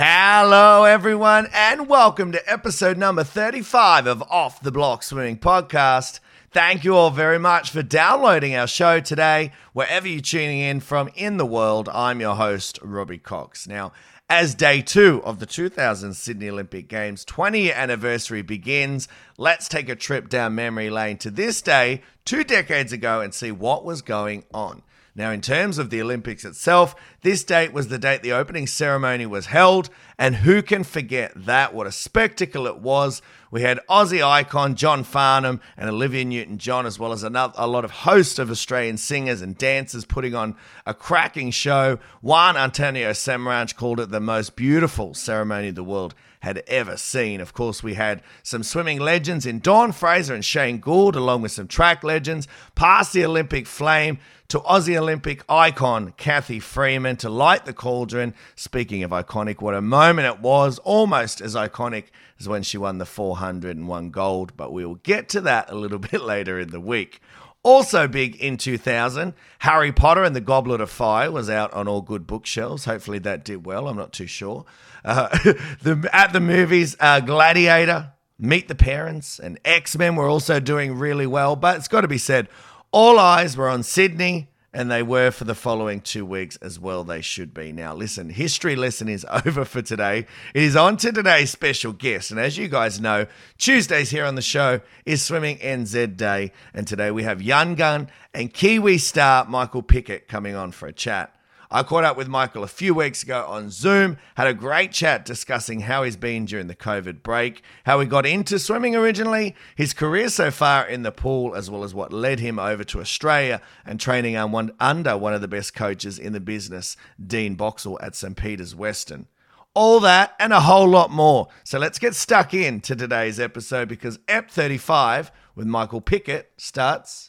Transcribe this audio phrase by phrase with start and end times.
[0.00, 6.20] Hello, everyone, and welcome to episode number 35 of Off the Block Swimming Podcast.
[6.52, 11.10] Thank you all very much for downloading our show today, wherever you're tuning in from
[11.16, 11.88] in the world.
[11.88, 13.66] I'm your host, Robbie Cox.
[13.66, 13.90] Now,
[14.30, 19.88] as day two of the 2000 Sydney Olympic Games 20 year anniversary begins, let's take
[19.88, 24.00] a trip down memory lane to this day, two decades ago, and see what was
[24.02, 24.84] going on.
[25.18, 29.26] Now, in terms of the Olympics itself, this date was the date the opening ceremony
[29.26, 31.74] was held, and who can forget that?
[31.74, 33.20] What a spectacle it was.
[33.50, 37.66] We had Aussie icon John Farnham and Olivia Newton John, as well as another, a
[37.66, 40.54] lot of hosts of Australian singers and dancers putting on
[40.86, 41.98] a cracking show.
[42.22, 47.40] Juan Antonio Samaranch called it the most beautiful ceremony of the world had ever seen.
[47.40, 51.52] Of course, we had some swimming legends in Dawn Fraser and Shane Gould, along with
[51.52, 57.66] some track legends, past the Olympic flame to Aussie Olympic icon Cathy Freeman to light
[57.66, 58.34] the cauldron.
[58.56, 62.04] Speaking of iconic, what a moment it was, almost as iconic
[62.40, 65.70] as when she won the 400 and won gold, but we will get to that
[65.70, 67.20] a little bit later in the week.
[67.62, 72.00] Also big in 2000, Harry Potter and the Goblet of Fire was out on all
[72.00, 72.84] good bookshelves.
[72.84, 73.88] Hopefully that did well.
[73.88, 74.64] I'm not too sure.
[75.04, 75.28] Uh,
[75.82, 80.96] the, at the movies, uh, Gladiator, Meet the Parents, and X Men were also doing
[80.96, 81.56] really well.
[81.56, 82.48] But it's got to be said,
[82.92, 87.02] all eyes were on Sydney, and they were for the following two weeks as well.
[87.02, 87.72] They should be.
[87.72, 90.26] Now, listen, history lesson is over for today.
[90.54, 92.30] It is on to today's special guest.
[92.30, 96.52] And as you guys know, Tuesdays here on the show is Swimming NZ Day.
[96.74, 100.92] And today we have Young Gun and Kiwi star Michael Pickett coming on for a
[100.92, 101.34] chat.
[101.70, 105.26] I caught up with Michael a few weeks ago on Zoom, had a great chat
[105.26, 109.92] discussing how he's been during the COVID break, how he got into swimming originally, his
[109.92, 113.60] career so far in the pool, as well as what led him over to Australia
[113.84, 118.34] and training under one of the best coaches in the business, Dean Boxall at St.
[118.34, 119.26] Peter's Western.
[119.74, 121.48] All that and a whole lot more.
[121.64, 127.27] So let's get stuck in to today's episode because EP 35 with Michael Pickett starts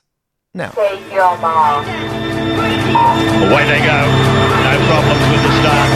[0.57, 0.73] now.
[0.73, 1.85] Take your mark.
[1.85, 3.99] Away they go.
[4.01, 5.89] No problems with the start.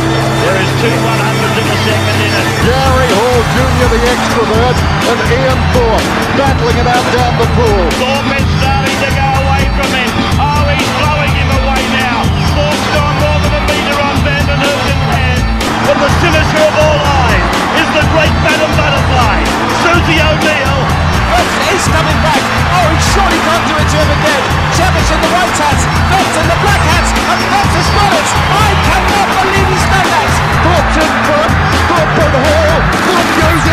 [0.46, 2.50] There is two 100s in the second inning.
[2.62, 4.78] Gary Hall Jr., the extrovert,
[5.09, 6.06] and Ian Thorpe
[6.38, 7.81] battling it out down the pool.
[7.97, 10.12] Thorpe is starting to go away from him.
[10.38, 12.22] Oh, he's blowing him away now.
[12.53, 15.41] Thorpe's gone more than a metre on Van den Heuvel's head.
[15.90, 17.46] But the sinister of all eyes
[17.81, 19.38] is the great Madam Butterfly,
[19.81, 21.03] Susie O'Neill.
[21.42, 22.42] He's coming back.
[22.78, 24.44] Oh, he surely can't do it to him again.
[24.78, 28.28] Savage in the white hats, Phelps in the black hats, and Phelps has got it.
[28.54, 30.32] I cannot believe he's done that.
[30.64, 31.52] Thorpe's in front.
[31.90, 32.78] Thorpe and Hall.
[33.06, 33.64] Thorpe goes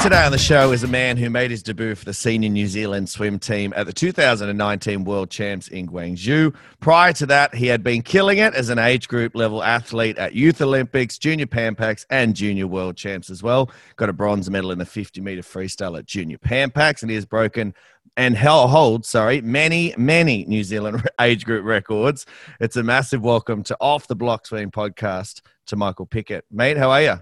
[0.00, 2.66] today on the show is a man who made his debut for the senior New
[2.66, 6.54] Zealand swim team at the 2019 World Champs in Gwangju.
[6.80, 10.34] Prior to that, he had been killing it as an age group level athlete at
[10.34, 13.70] Youth Olympics, Junior Pan Pacs, and Junior World Champs as well.
[13.96, 17.14] Got a bronze medal in the 50 meter freestyle at Junior Pan Pacs, and he
[17.16, 17.74] has broken
[18.16, 22.24] and holds, sorry, many, many New Zealand age group records.
[22.58, 26.46] It's a massive welcome to Off the Block Swing podcast to Michael Pickett.
[26.50, 27.16] Mate, how are you?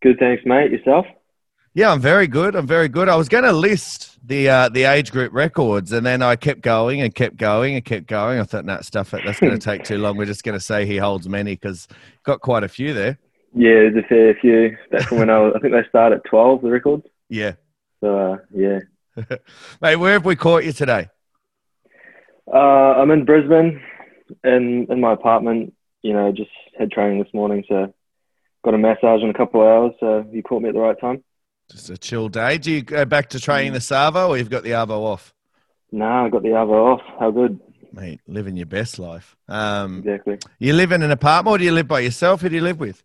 [0.00, 0.72] Good, thanks, mate.
[0.72, 1.06] Yourself?
[1.74, 2.54] Yeah, I'm very good.
[2.54, 3.08] I'm very good.
[3.08, 6.60] I was going to list the uh, the age group records, and then I kept
[6.60, 8.38] going and kept going and kept going.
[8.38, 10.18] I thought, that stuff that's going to take too long.
[10.18, 11.88] We're just going to say he holds many because
[12.24, 13.18] got quite a few there.
[13.54, 14.76] Yeah, there's a fair few.
[14.90, 17.06] That's when I was, I think they start at 12, the records.
[17.28, 17.52] Yeah.
[18.00, 18.80] So, uh, yeah.
[19.80, 21.08] Mate, where have we caught you today?
[22.52, 23.80] Uh, I'm in Brisbane,
[24.44, 25.74] in in my apartment.
[26.02, 27.94] You know, just had training this morning, so
[28.62, 29.92] got a massage in a couple of hours.
[30.00, 31.22] So you caught me at the right time.
[31.70, 32.58] Just a chill day.
[32.58, 35.34] Do you go back to training the Savo or you've got the Arvo off?
[35.90, 37.00] Nah, I got the Arvo off.
[37.18, 37.60] How good.
[37.92, 39.36] Mate, living your best life.
[39.48, 40.38] Um, Exactly.
[40.58, 42.40] you live in an apartment or do you live by yourself?
[42.40, 43.02] Who do you live with?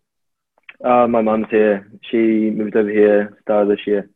[0.82, 1.90] Uh, my mum's here.
[2.10, 2.16] She
[2.50, 4.08] moved over here start of this year.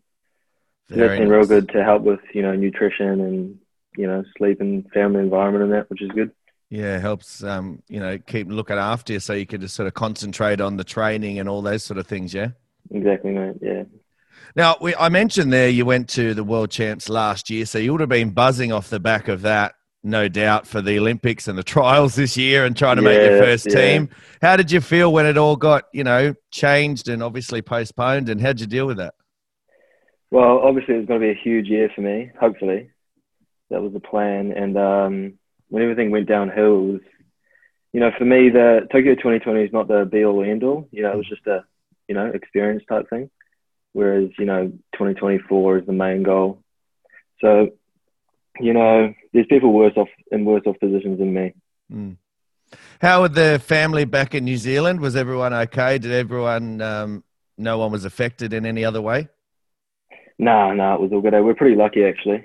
[0.88, 3.58] So that's Very been real good to help with, you know, nutrition and,
[3.96, 6.30] you know, sleep and family environment and that, which is good.
[6.70, 9.94] Yeah, helps, um, you know, keep looking after you so you can just sort of
[9.94, 12.48] concentrate on the training and all those sort of things, yeah?
[12.90, 13.56] Exactly, mate.
[13.60, 13.82] Yeah.
[14.54, 17.92] Now, we, I mentioned there you went to the World Champs last year, so you
[17.92, 21.56] would have been buzzing off the back of that, no doubt, for the Olympics and
[21.56, 23.74] the trials this year and trying to make your first yeah.
[23.74, 24.08] team.
[24.42, 28.40] How did you feel when it all got, you know, changed and obviously postponed, and
[28.40, 29.14] how'd you deal with that?
[30.30, 32.30] Well, obviously, it was going to be a huge year for me.
[32.38, 32.90] Hopefully,
[33.70, 34.52] that was the plan.
[34.52, 35.38] And um,
[35.68, 37.00] when everything went downhill, was,
[37.92, 40.88] you know, for me, the Tokyo 2020 is not the be all and end all.
[40.90, 41.64] You know, it was just a,
[42.08, 43.30] you know, experience type thing.
[43.92, 46.62] Whereas, you know, 2024 is the main goal.
[47.40, 47.70] So,
[48.60, 51.54] you know, there's people worse off in worse off positions than me.
[51.92, 52.16] Mm.
[53.00, 55.00] How were the family back in New Zealand?
[55.00, 55.98] Was everyone okay?
[55.98, 57.24] Did everyone, um,
[57.58, 59.28] no one was affected in any other way?
[60.38, 61.34] Nah, nah, it was all good.
[61.34, 62.44] We're pretty lucky actually.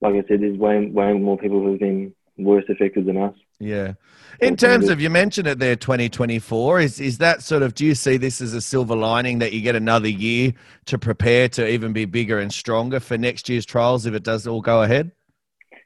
[0.00, 3.34] Like I said, there's way way more people who've been worse affected than us.
[3.58, 3.94] Yeah.
[4.40, 7.74] In terms of you mentioned it there, 2024 is is that sort of?
[7.74, 10.54] Do you see this as a silver lining that you get another year
[10.86, 14.46] to prepare to even be bigger and stronger for next year's trials if it does
[14.46, 15.12] all go ahead?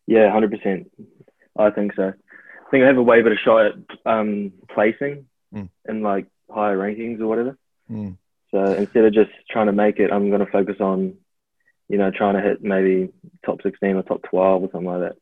[0.07, 0.91] Yeah, hundred percent.
[1.59, 2.09] I think so.
[2.09, 3.75] I think I have a way better shot at
[4.07, 5.69] um, placing Mm.
[5.89, 7.57] in like higher rankings or whatever.
[7.91, 8.17] Mm.
[8.51, 11.15] So instead of just trying to make it, I'm going to focus on,
[11.89, 13.11] you know, trying to hit maybe
[13.45, 15.17] top 16 or top 12 or something like that.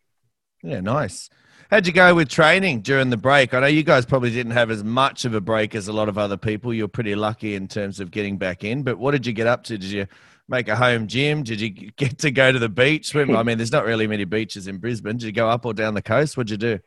[0.65, 1.29] Yeah, nice.
[1.71, 3.53] How'd you go with training during the break?
[3.53, 6.09] I know you guys probably didn't have as much of a break as a lot
[6.09, 6.73] of other people.
[6.73, 8.83] You're pretty lucky in terms of getting back in.
[8.83, 9.77] But what did you get up to?
[9.77, 10.07] Did you
[10.49, 11.43] make a home gym?
[11.43, 13.37] Did you get to go to the beach swim?
[13.37, 15.19] I mean, there's not really many beaches in Brisbane.
[15.19, 16.37] Did you go up or down the coast?
[16.37, 16.79] What'd you do?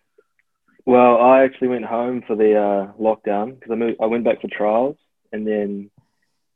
[0.85, 4.03] Well, I actually went home for the uh, lockdown because I.
[4.03, 4.95] I went back for trials,
[5.31, 5.91] and then,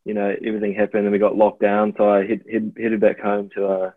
[0.06, 1.94] you know, everything happened and we got locked down.
[1.98, 3.92] So I hit, hit, headed back home to uh,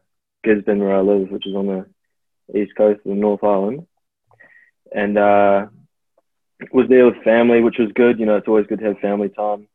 [0.44, 1.87] Gisborne, where I live, which is on the
[2.55, 3.87] east coast of the North Island,
[4.94, 5.67] and uh,
[6.73, 8.19] was there with family, which was good.
[8.19, 9.69] You know, it's always good to have family time.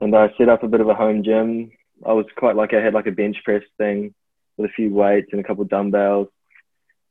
[0.00, 1.70] And I set up a bit of a home gym.
[2.04, 4.14] I was quite like I had like a bench press thing
[4.56, 6.28] with a few weights and a couple of dumbbells.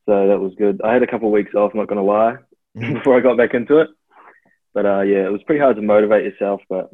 [0.06, 0.82] So that was good.
[0.84, 2.36] I had a couple of weeks off, not gonna lie,
[2.78, 2.94] Mhm.
[2.96, 3.90] before I got back into it.
[4.74, 6.90] But uh, yeah, it was pretty hard to motivate yourself, but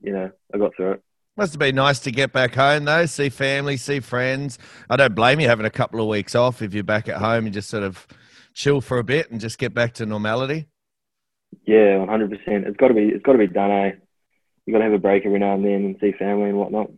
[0.00, 1.02] you know, I got through it.
[1.36, 4.58] Must have been nice to get back home though, see family, see friends.
[4.88, 7.46] I don't blame you having a couple of weeks off if you're back at home
[7.46, 8.06] and just sort of
[8.52, 10.68] chill for a bit and just get back to normality.
[11.66, 12.66] Yeah, one hundred percent.
[12.66, 13.08] It's got to be.
[13.08, 13.70] It's got to be done.
[13.70, 13.92] Eh?
[14.66, 16.90] You got to have a break every now and then and see family and whatnot.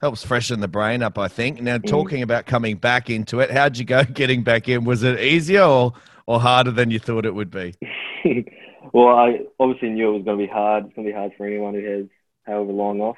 [0.00, 1.60] Helps freshen the brain up, I think.
[1.60, 1.86] Now, Mm.
[1.86, 4.84] talking about coming back into it, how'd you go getting back in?
[4.84, 5.92] Was it easier or,
[6.26, 7.74] or harder than you thought it would be?
[8.92, 10.86] well, I obviously knew it was going to be hard.
[10.86, 12.06] It's going to be hard for anyone who has
[12.46, 13.16] however long off.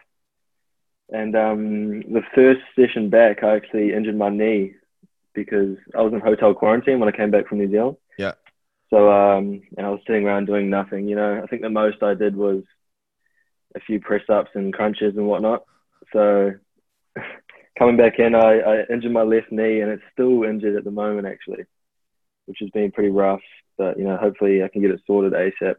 [1.12, 4.74] And um, the first session back, I actually injured my knee
[5.34, 7.96] because I was in hotel quarantine when I came back from New Zealand.
[8.18, 8.32] Yeah.
[8.90, 11.08] So, um, and I was sitting around doing nothing.
[11.08, 12.62] You know, I think the most I did was
[13.74, 15.64] a few press ups and crunches and whatnot.
[16.12, 16.52] So,
[17.78, 20.90] coming back in, I, I injured my left knee, and it's still injured at the
[20.90, 21.64] moment, actually,
[22.46, 23.42] which has been pretty rough.
[23.78, 25.76] But you know, hopefully, I can get it sorted ASAP.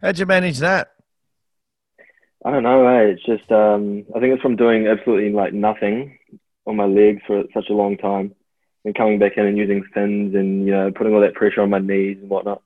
[0.00, 0.92] How'd you manage that?
[2.44, 3.12] I don't know, eh?
[3.12, 6.18] It's just um, I think it's from doing absolutely like nothing
[6.66, 8.34] on my legs for such a long time,
[8.84, 11.70] and coming back in and using fins and you know putting all that pressure on
[11.70, 12.62] my knees and whatnot.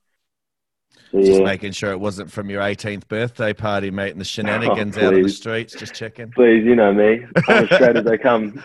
[1.15, 5.13] Just making sure it wasn't from your 18th birthday party, mate, and the shenanigans out
[5.13, 5.75] on the Oh, streets.
[5.75, 6.31] Just checking.
[6.31, 8.63] please, you know me, I'm as straight as they come.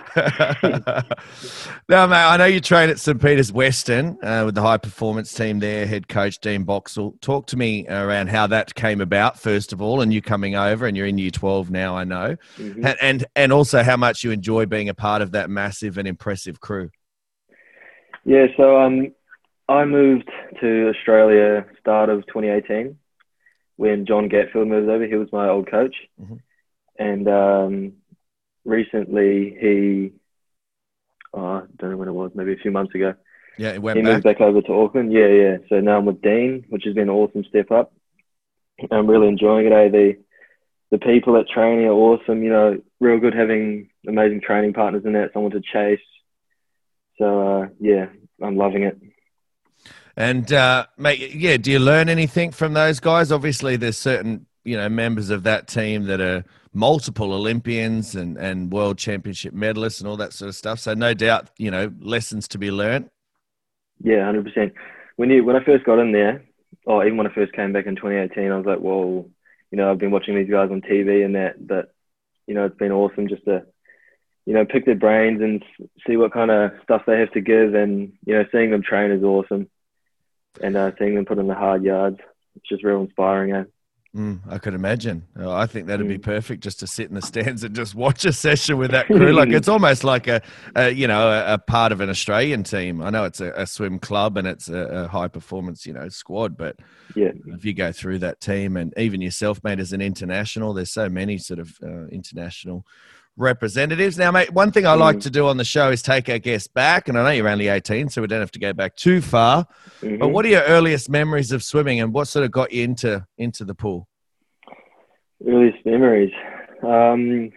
[1.89, 3.21] now, mate, I know you train at St.
[3.21, 7.15] Peter's Western uh, with the high performance team there, head coach Dean Boxall.
[7.19, 10.85] Talk to me around how that came about, first of all, and you coming over,
[10.85, 12.75] and you're in year 12 now, I know, Mhm.
[12.85, 16.07] and, and and also how much you enjoy being a part of that massive and
[16.07, 16.89] impressive crew.
[18.23, 19.13] Yeah, so um,
[19.69, 20.29] I moved
[20.61, 22.97] to Australia start of 2018
[23.75, 25.05] when John Gatfield moved over.
[25.05, 26.39] He was my old coach, Mhm.
[26.97, 27.93] and um,
[28.65, 30.11] recently he,
[31.33, 33.13] oh, I don't know when it was, maybe a few months ago,
[33.57, 34.37] Yeah, it he went moved back.
[34.37, 35.11] back over to Auckland.
[35.11, 35.57] Yeah, yeah.
[35.69, 37.93] So now I'm with Dean, which has been an awesome step up.
[38.91, 39.71] I'm really enjoying it.
[39.73, 39.89] Eh?
[39.89, 40.17] The
[40.89, 42.41] the people at training are awesome.
[42.43, 45.99] You know, real good having amazing training partners in that, someone to chase.
[47.17, 47.25] So
[47.63, 48.07] uh, yeah,
[48.41, 48.97] I'm loving it.
[50.17, 53.31] And uh, mate, yeah, do you learn anything from those guys?
[53.31, 56.43] Obviously, there's certain you know members of that team that are
[56.73, 60.79] multiple Olympians and and world championship medalists and all that sort of stuff.
[60.79, 63.11] So no doubt, you know, lessons to be learned.
[64.03, 64.73] Yeah, hundred percent.
[65.17, 66.43] When you when I first got in there,
[66.85, 69.29] or even when I first came back in 2018, I was like, well,
[69.69, 71.93] you know, I've been watching these guys on TV and that, but
[72.47, 73.65] you know, it's been awesome just to,
[74.47, 75.63] you know, pick their brains and
[76.07, 79.11] see what kind of stuff they have to give, and you know, seeing them train
[79.11, 79.67] is awesome,
[80.61, 82.19] and uh, seeing them put in the hard yards,
[82.55, 83.51] it's just real inspiring.
[83.53, 83.63] Eh?
[84.15, 85.27] Mm, I could imagine.
[85.37, 86.23] Oh, I think that'd be Mm.
[86.23, 89.31] perfect just to sit in the stands and just watch a session with that crew.
[89.33, 90.41] like it's almost like a,
[90.75, 93.01] a you know, a, a part of an Australian team.
[93.01, 96.09] I know it's a, a swim club and it's a, a high performance, you know,
[96.09, 96.77] squad, but
[97.15, 100.91] Yeah, if you go through that team and even yourself, mate, as an international, there's
[100.91, 102.85] so many sort of uh, international
[103.37, 104.17] representatives.
[104.17, 105.21] Now, mate, one thing I like Mm.
[105.21, 107.67] to do on the show is take our guests back, and I know you're only
[107.69, 109.65] 18, so we don't have to go back too far.
[110.01, 110.31] But Mhm.
[110.31, 113.63] what are your earliest memories of swimming, and what sort of got you into into
[113.63, 114.07] the pool?
[115.47, 116.33] earliest memories.
[116.81, 117.51] Um,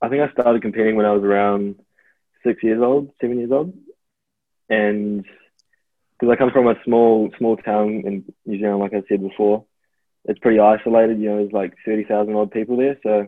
[0.00, 1.76] I think I started competing when I was around
[2.42, 3.74] six years old, seven years old,
[4.70, 5.24] and
[6.18, 9.66] because I come from a small small town in New Zealand, like I said before.
[10.24, 11.18] It's pretty isolated.
[11.18, 12.98] You know, there's like thirty thousand odd people there.
[13.02, 13.26] So,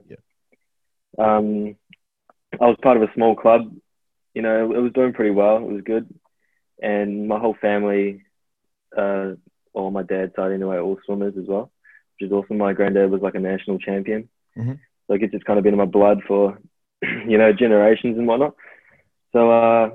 [1.18, 1.76] um,
[2.60, 3.72] I was part of a small club.
[4.34, 5.56] You know, it was doing pretty well.
[5.58, 6.08] It was good,
[6.82, 8.22] and my whole family,
[8.96, 9.32] uh,
[9.74, 11.70] or my dad's side anyway, all swimmers as well,
[12.18, 12.58] which is awesome.
[12.58, 14.78] My granddad was like a national champion, Mhm.
[15.06, 16.58] so I guess it's kind of been in my blood for,
[17.02, 18.54] you know, generations and whatnot.
[19.32, 19.90] So, uh,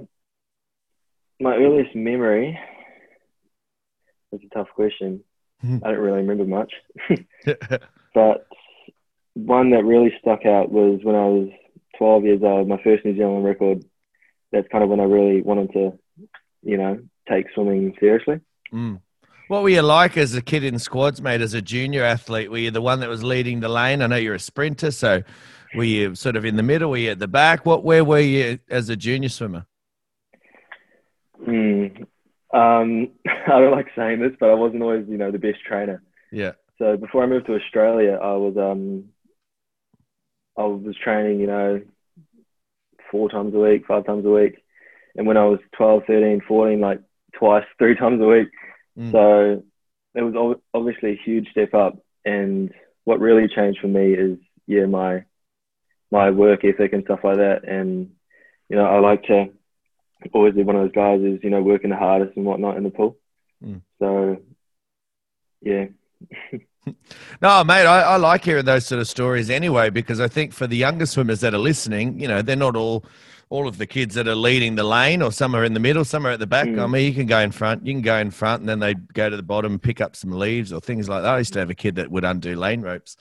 [1.40, 2.60] my earliest memory.
[4.32, 5.24] That's a tough question.
[5.64, 5.82] Mhm.
[5.84, 6.74] I don't really remember much,
[8.14, 8.48] but
[9.36, 11.50] one that really stuck out was when I was
[11.98, 13.84] 12 years old, my first New Zealand record.
[14.52, 16.00] That's kind of when I really wanted to,
[16.64, 17.00] you know,
[17.30, 18.40] take swimming seriously.
[18.74, 19.02] Mm.
[19.48, 21.42] What were you like as a kid in squads, mate?
[21.42, 24.02] As a junior athlete, were you the one that was leading the lane?
[24.02, 25.24] I know you're a sprinter, so
[25.76, 26.90] were you sort of in the middle?
[26.90, 27.66] Were you at the back?
[27.66, 27.84] What?
[27.84, 29.66] Where were you as a junior swimmer?
[31.46, 32.06] Mm.
[32.54, 36.04] Um, I don't like saying this, but I wasn't always, you know, the best trainer.
[36.32, 36.54] Yeah.
[36.78, 39.06] So before I moved to Australia, I was um,
[40.58, 41.82] I was training, you know,
[43.12, 44.56] four times a week, five times a week,
[45.16, 47.02] and when I was 12, 13, 14, like
[47.34, 48.50] twice, three times a week.
[48.98, 49.12] Mm.
[49.12, 49.64] So
[50.16, 51.98] it was obviously a huge step up.
[52.26, 52.74] And
[53.04, 55.24] what really changed for me is, yeah, my
[56.12, 57.68] my work ethic and stuff like that.
[57.68, 58.12] And
[58.70, 59.50] you know, I like to
[60.34, 62.84] always be one of those guys who's you know working the hardest and whatnot in
[62.84, 63.18] the pool.
[63.64, 63.82] Mm.
[64.00, 64.38] So
[65.62, 65.86] yeah.
[67.42, 70.66] No, mate, I, I like hearing those sort of stories anyway, because I think for
[70.66, 73.06] the younger swimmers that are listening, you know, they're not all
[73.50, 76.04] all of the kids that are leading the lane, or some are in the middle,
[76.04, 76.68] some are at the back.
[76.68, 76.84] Mm.
[76.84, 78.94] I mean, you can go in front, you can go in front, and then they
[78.94, 81.34] go to the bottom and pick up some leaves or things like that.
[81.34, 83.16] I used to have a kid that would undo lane ropes.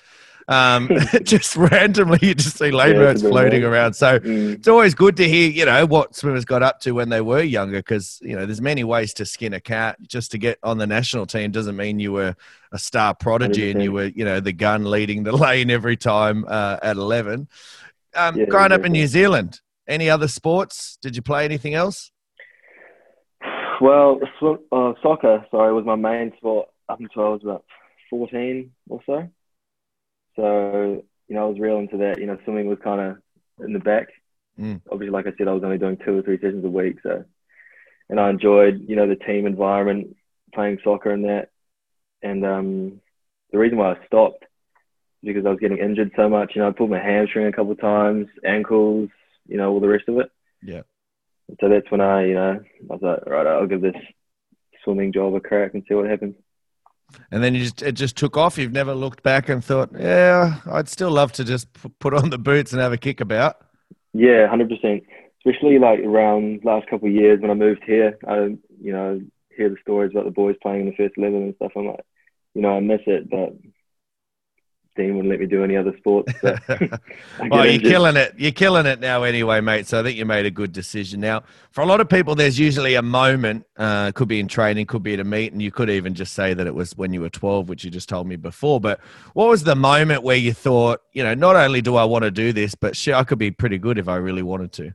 [0.48, 0.88] Um,
[1.24, 3.72] just randomly, you just see lane Yeah, ropes it's a bit floating weird.
[3.72, 3.94] around.
[3.94, 4.54] So Mm.
[4.54, 7.42] it's always good to hear, you know, what swimmers got up to when they were
[7.42, 9.96] younger, because you know, there's many ways to skin a cat.
[10.06, 12.36] Just to get on the national team doesn't mean you were
[12.72, 16.44] a star prodigy and you were, you know, the gun leading the lane every time
[16.48, 17.48] uh, at 11.
[18.14, 18.92] Um, Yeah, growing up in.
[18.92, 20.96] New Zealand, any other sports?
[21.02, 22.10] Did you play anything else?
[23.80, 27.64] Well, sw- uh, soccer, sorry, was my main sport up until I was about
[28.10, 29.28] 14 or so.
[30.36, 32.18] So, you know, I was real into that.
[32.18, 34.08] You know, swimming was kind of in the back.
[34.58, 34.80] Mm.
[34.90, 36.98] Obviously, like I said, I was only doing two or three sessions a week.
[37.02, 37.24] So,
[38.08, 40.16] and I enjoyed, you know, the team environment,
[40.54, 41.50] playing soccer and that.
[42.22, 43.00] And um,
[43.52, 44.44] the reason why I stopped
[45.22, 46.52] because I was getting injured so much.
[46.54, 49.10] You know, I pulled my hamstring a couple of times, ankles,
[49.46, 50.30] you know, all the rest of it.
[50.62, 50.82] Yeah.
[51.60, 53.96] So that's when I, you know, I was like, right, I'll give this
[54.84, 56.36] swimming job a crack and see what happens.
[57.30, 58.58] And then you just it just took off.
[58.58, 62.38] You've never looked back and thought, yeah, I'd still love to just put on the
[62.38, 63.56] boots and have a kick about.
[64.12, 65.04] Yeah, hundred percent.
[65.44, 69.20] Especially like around last couple of years when I moved here, I, you know,
[69.56, 71.72] hear the stories about the boys playing in the first eleven and stuff.
[71.76, 72.04] I'm like,
[72.54, 73.54] you know, I miss it, but
[74.96, 76.32] Dean wouldn't let me do any other sports.
[76.40, 77.90] So well, you're injured.
[77.90, 78.34] killing it.
[78.36, 79.86] You're killing it now, anyway, mate.
[79.86, 81.20] So I think you made a good decision.
[81.20, 83.66] Now, for a lot of people, there's usually a moment.
[83.76, 86.32] Uh, could be in training, could be at a meet, and you could even just
[86.32, 88.80] say that it was when you were 12, which you just told me before.
[88.80, 89.00] But
[89.34, 92.30] what was the moment where you thought, you know, not only do I want to
[92.30, 94.92] do this, but shit, I could be pretty good if I really wanted to.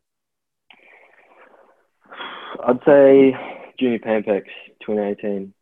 [2.67, 3.35] I'd say
[3.79, 4.45] Junior Pacs
[4.85, 5.53] 2018.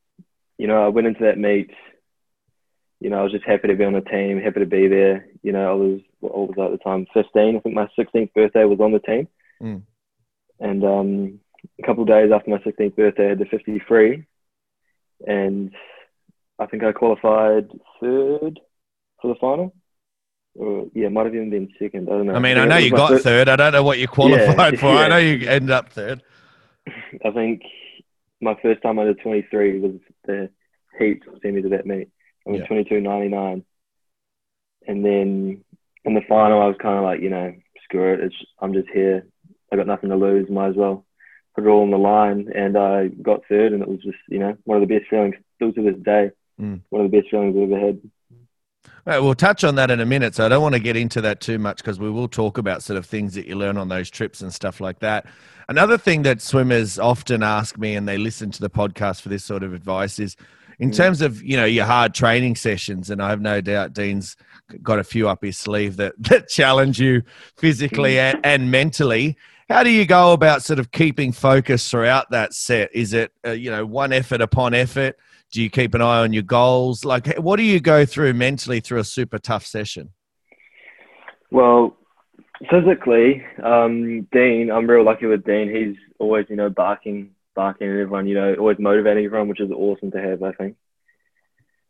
[0.58, 1.72] You know, I went into that meet.
[3.00, 5.28] You know, I was just happy to be on the team, happy to be there.
[5.42, 7.06] You know, I was what was I at the time?
[7.14, 7.56] 15.
[7.56, 9.28] I think my 16th birthday was on the team.
[9.62, 9.84] Mm.
[10.60, 11.40] And um,
[11.82, 14.26] a couple of days after my 16th birthday, I had the 53,
[15.26, 15.72] and
[16.60, 17.70] I think I qualified
[18.02, 18.60] third
[19.22, 19.74] for the final.
[20.56, 22.10] Or yeah, it might have even been second.
[22.10, 22.34] I don't know.
[22.34, 23.48] I mean, think I know you got first- third.
[23.48, 24.88] I don't know what you qualified Yeah, for.
[24.88, 26.22] I know you ended up third.
[27.26, 27.62] I think
[28.42, 29.94] my first time under 23 was
[30.26, 30.50] the
[31.00, 32.10] heat sent me to that meet.
[32.50, 32.68] I was Yeah.
[32.68, 33.64] 22.99.
[34.88, 35.64] And then
[36.06, 37.54] in the final, I was kind of like, you know,
[37.84, 38.22] screw it.
[38.22, 39.26] It's, I'm just here.
[39.72, 40.50] I got nothing to lose.
[40.50, 41.06] Might as well
[41.56, 42.50] put it all on the line.
[42.56, 45.36] And I got third, and it was just, you know, one of the best feelings
[45.56, 46.32] still to this day.
[46.60, 46.82] Mm.
[46.90, 48.02] One of the best feelings I've ever had.
[49.06, 50.36] Right, we'll touch on that in a minute.
[50.36, 52.84] So I don't want to get into that too much because we will talk about
[52.84, 55.26] sort of things that you learn on those trips and stuff like that.
[55.68, 59.44] Another thing that swimmers often ask me and they listen to the podcast for this
[59.44, 60.36] sort of advice is
[60.80, 63.10] in terms of, you know, your hard training sessions.
[63.10, 64.38] And I have no doubt Dean's
[64.82, 67.24] got a few up his sleeve that, that challenge you
[67.58, 69.38] physically and, and mentally.
[69.70, 72.90] How do you go about sort of keeping focus throughout that set?
[72.94, 75.16] Is it, uh, you know, one effort upon effort?
[75.52, 77.06] Do you keep an eye on your goals?
[77.06, 80.12] Like, what do you go through mentally through a super tough session?
[81.52, 81.98] Well,
[82.70, 85.70] physically, um, Dean, I'm real lucky with Dean.
[85.74, 89.72] He's always, you know, barking, sparking in everyone, you know, always motivating everyone, which is
[89.72, 90.78] awesome to have, I think.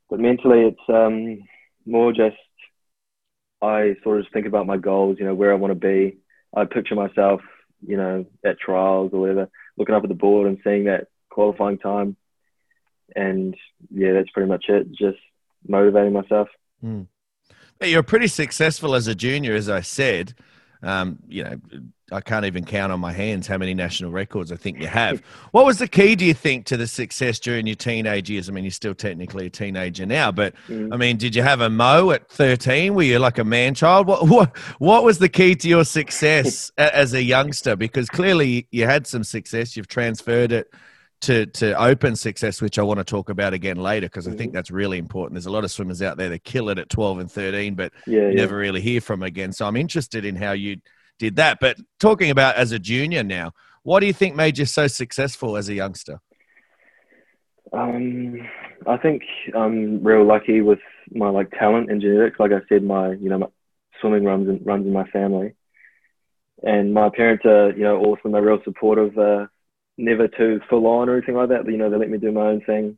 [0.10, 1.44] But mentally, it's um,
[1.86, 2.38] more just
[3.62, 6.18] I sort of think about my goals, you know, where I want to be.
[6.56, 7.42] I picture myself,
[7.86, 11.78] you know, at trials or whatever, looking up at the board and seeing that qualifying
[11.78, 12.16] time.
[13.16, 13.56] And
[13.92, 14.88] yeah, that's pretty much it.
[14.90, 15.20] Just
[15.68, 16.48] motivating myself.
[16.84, 17.06] Mm.
[17.82, 20.34] You're pretty successful as a junior, as I said.
[20.82, 21.60] Um, you know,
[22.12, 25.22] I can't even count on my hands how many national records I think you have.
[25.52, 28.50] What was the key, do you think, to the success during your teenage years?
[28.50, 30.94] I mean, you're still technically a teenager now, but mm.
[30.94, 32.94] I mean, did you have a mo at 13?
[32.94, 34.08] Were you like a man child?
[34.08, 37.76] What what what was the key to your success as a youngster?
[37.76, 39.78] Because clearly you had some success.
[39.78, 40.74] You've transferred it
[41.22, 44.52] to to open success, which I want to talk about again later because I think
[44.52, 44.56] mm.
[44.56, 45.36] that's really important.
[45.36, 47.92] There's a lot of swimmers out there that kill it at 12 and 13, but
[48.08, 48.34] yeah, you yeah.
[48.34, 49.52] never really hear from again.
[49.52, 50.78] So I'm interested in how you
[51.20, 51.60] did that.
[51.60, 53.52] But talking about as a junior now,
[53.84, 56.20] what do you think made you so successful as a youngster?
[57.72, 58.48] Um,
[58.88, 59.24] I think
[59.56, 60.80] I'm real lucky with
[61.12, 62.40] my like talent and genetics.
[62.40, 63.48] Like I said, my you know my
[64.02, 65.54] swimming runs in, runs in my family,
[66.64, 68.32] and my parents are you know awesome.
[68.32, 69.18] They're real supportive.
[69.18, 69.48] Uh,
[69.98, 71.66] never too full on or anything like that.
[71.66, 72.98] But you know they let me do my own thing,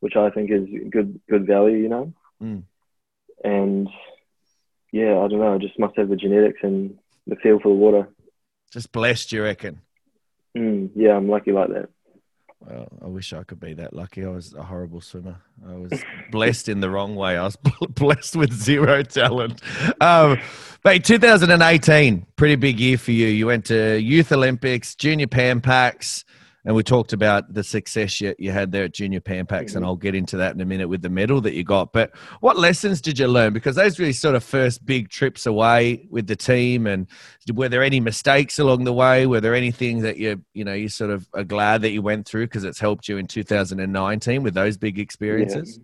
[0.00, 1.76] which I think is good good value.
[1.76, 2.62] You know, mm.
[3.44, 3.88] and
[4.90, 5.54] yeah, I don't know.
[5.54, 8.08] I just must have the genetics and the feel for the water.
[8.72, 9.80] Just blessed, you reckon?
[10.56, 11.88] Mm, yeah, I'm lucky like that.
[12.60, 14.24] Well, I wish I could be that lucky.
[14.24, 15.36] I was a horrible swimmer.
[15.66, 15.92] I was
[16.30, 17.36] blessed in the wrong way.
[17.36, 17.56] I was
[17.90, 19.60] blessed with zero talent.
[20.00, 20.38] Um,
[20.84, 23.26] but 2018, pretty big year for you.
[23.26, 26.24] You went to Youth Olympics, Junior Pan Pacs,
[26.64, 29.78] and we talked about the success you, you had there at Junior Pan Pacs, mm-hmm.
[29.78, 31.92] and I'll get into that in a minute with the medal that you got.
[31.92, 33.52] But what lessons did you learn?
[33.52, 37.08] Because those were sort of first big trips away with the team, and
[37.52, 39.26] were there any mistakes along the way?
[39.26, 42.26] Were there anything that you you know you sort of are glad that you went
[42.26, 45.80] through because it's helped you in 2019 with those big experiences?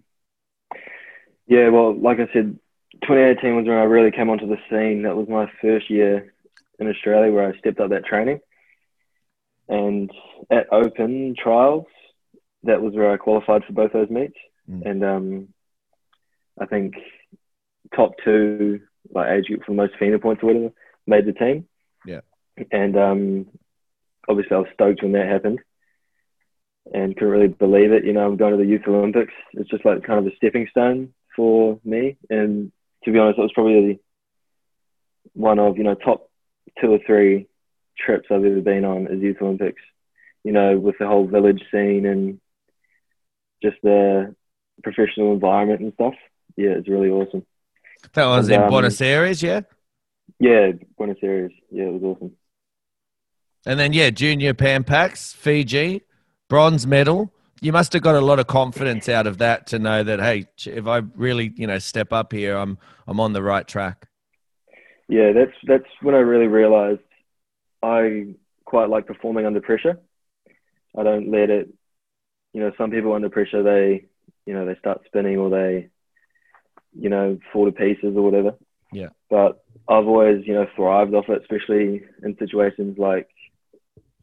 [1.49, 1.58] Yeah.
[1.58, 2.56] yeah, well, like I said,
[3.02, 5.02] 2018 was when I really came onto the scene.
[5.02, 6.32] That was my first year
[6.78, 8.38] in Australia where I stepped up that training
[9.69, 10.11] and
[10.50, 11.87] at Open trials,
[12.65, 14.37] that was where I qualified for both those meets.
[14.69, 14.91] Mm.
[14.91, 15.49] And um,
[16.61, 16.95] I think
[17.95, 20.73] top two, like age group for most FINA points or whatever,
[21.07, 21.67] made the team.
[22.07, 22.21] Yeah.
[22.73, 23.47] And um,
[24.28, 25.61] obviously, I was stoked when that happened
[26.93, 28.04] and couldn't really believe it.
[28.04, 29.33] You know, I'm going to the Youth Olympics.
[29.52, 32.17] It's just like kind of a stepping stone for me.
[32.31, 32.73] And
[33.04, 34.00] to be honest, it was probably
[35.35, 36.28] one of, you know, top
[36.81, 37.47] two or three
[37.99, 39.82] trips I've ever been on is Youth Olympics.
[40.45, 42.41] You know, with the whole village scene and
[43.63, 44.34] just the
[44.82, 46.15] professional environment and stuff.
[46.56, 47.45] Yeah, it's really awesome.
[48.15, 49.63] That was and, in um, Buenos Aires, yeah.
[50.39, 51.52] Yeah, Buenos Aires.
[51.71, 52.32] Yeah, it was awesome.
[53.67, 56.02] And then yeah, Junior Pan Pacs, Fiji,
[56.49, 57.32] bronze medal.
[57.61, 60.47] You must have got a lot of confidence out of that to know that hey,
[60.65, 64.06] if I really you know step up here, I'm I'm on the right track.
[65.08, 67.00] Yeah, that's that's when I really realized
[67.82, 69.99] I quite like performing under pressure.
[70.97, 71.73] I don't let it,
[72.52, 74.06] you know, some people under pressure, they,
[74.47, 75.88] you know, they start spinning or they,
[76.99, 78.54] you know, fall to pieces or whatever.
[78.93, 79.08] Yeah.
[79.30, 83.28] But I've always, you know, thrived off it, especially in situations like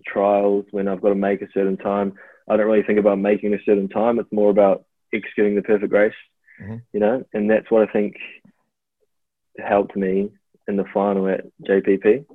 [0.05, 2.13] trials when I've got to make a certain time.
[2.47, 4.19] I don't really think about making a certain time.
[4.19, 6.13] It's more about executing the perfect race,
[6.61, 6.77] mm-hmm.
[6.93, 8.15] you know, and that's what I think
[9.57, 10.29] helped me
[10.67, 12.25] in the final at JPP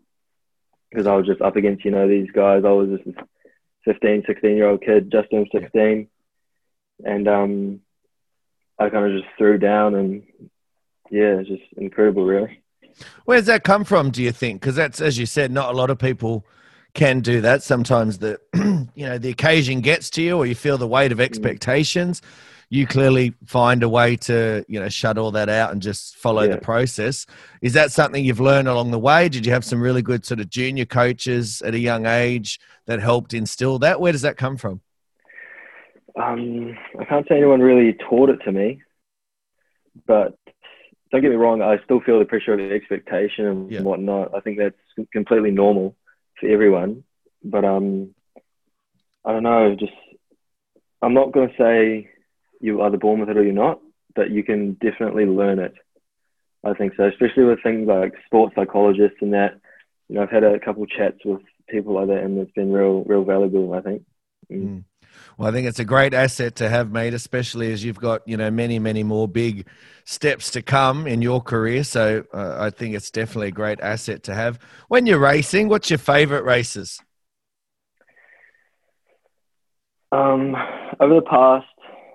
[0.90, 2.64] because I was just up against, you know, these guys.
[2.64, 3.24] I was just a
[3.84, 6.08] 15, 16 year old kid, just turned 16.
[7.04, 7.80] And um,
[8.78, 10.22] I kind of just threw down and
[11.10, 12.62] yeah, it's just incredible, really.
[13.24, 14.60] Where does that come from, do you think?
[14.60, 16.44] Because that's, as you said, not a lot of people
[16.94, 17.62] can do that.
[17.62, 18.40] Sometimes the,
[18.94, 21.24] you know, the occasion gets to you or you feel the weight of mm.
[21.24, 22.20] expectations.
[22.20, 22.24] Mm
[22.70, 26.42] you clearly find a way to you know shut all that out and just follow
[26.42, 26.54] yeah.
[26.54, 27.26] the process.
[27.60, 29.28] Is that something you've learned along the way?
[29.28, 33.00] Did you have some really good sort of junior coaches at a young age that
[33.00, 34.00] helped instill that?
[34.00, 34.80] Where does that come from?
[36.16, 38.82] Um, i can't say anyone really taught it to me
[40.08, 40.36] but
[41.12, 43.80] don't get me wrong i still feel the pressure of the expectation and yeah.
[43.80, 44.34] whatnot.
[44.34, 45.94] I think that's completely normal
[46.38, 47.04] for everyone
[47.44, 48.12] but um
[49.24, 49.92] i don't know just
[51.00, 52.10] i'm not going to say
[52.60, 53.80] you either born with it or you're not,
[54.14, 55.74] but you can definitely learn it.
[56.64, 59.58] I think so, especially with things like sports psychologists and that.
[60.08, 63.04] You know, I've had a couple chats with people like that, and it's been real,
[63.04, 63.72] real valuable.
[63.72, 64.02] I think.
[64.52, 64.64] Mm.
[64.64, 64.84] Mm.
[65.38, 68.36] Well, I think it's a great asset to have, mate, especially as you've got you
[68.36, 69.66] know many, many more big
[70.04, 71.84] steps to come in your career.
[71.84, 74.58] So uh, I think it's definitely a great asset to have.
[74.88, 77.00] When you're racing, what's your favourite races?
[80.12, 80.56] Um,
[80.98, 81.66] over the past,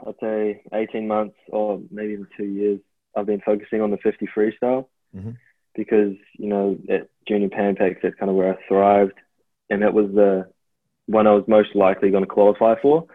[0.05, 2.79] I'd say 18 months or maybe even two years,
[3.15, 5.37] I've been focusing on the 50 freestyle Mhm.
[5.73, 9.17] because, you know, at Junior Pan Pacs, that's kind of where I thrived.
[9.69, 10.51] And that was the
[11.07, 13.07] one I was most likely going to qualify for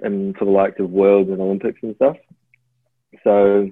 [0.00, 2.16] and for the likes of Worlds and Olympics and stuff.
[3.22, 3.70] So,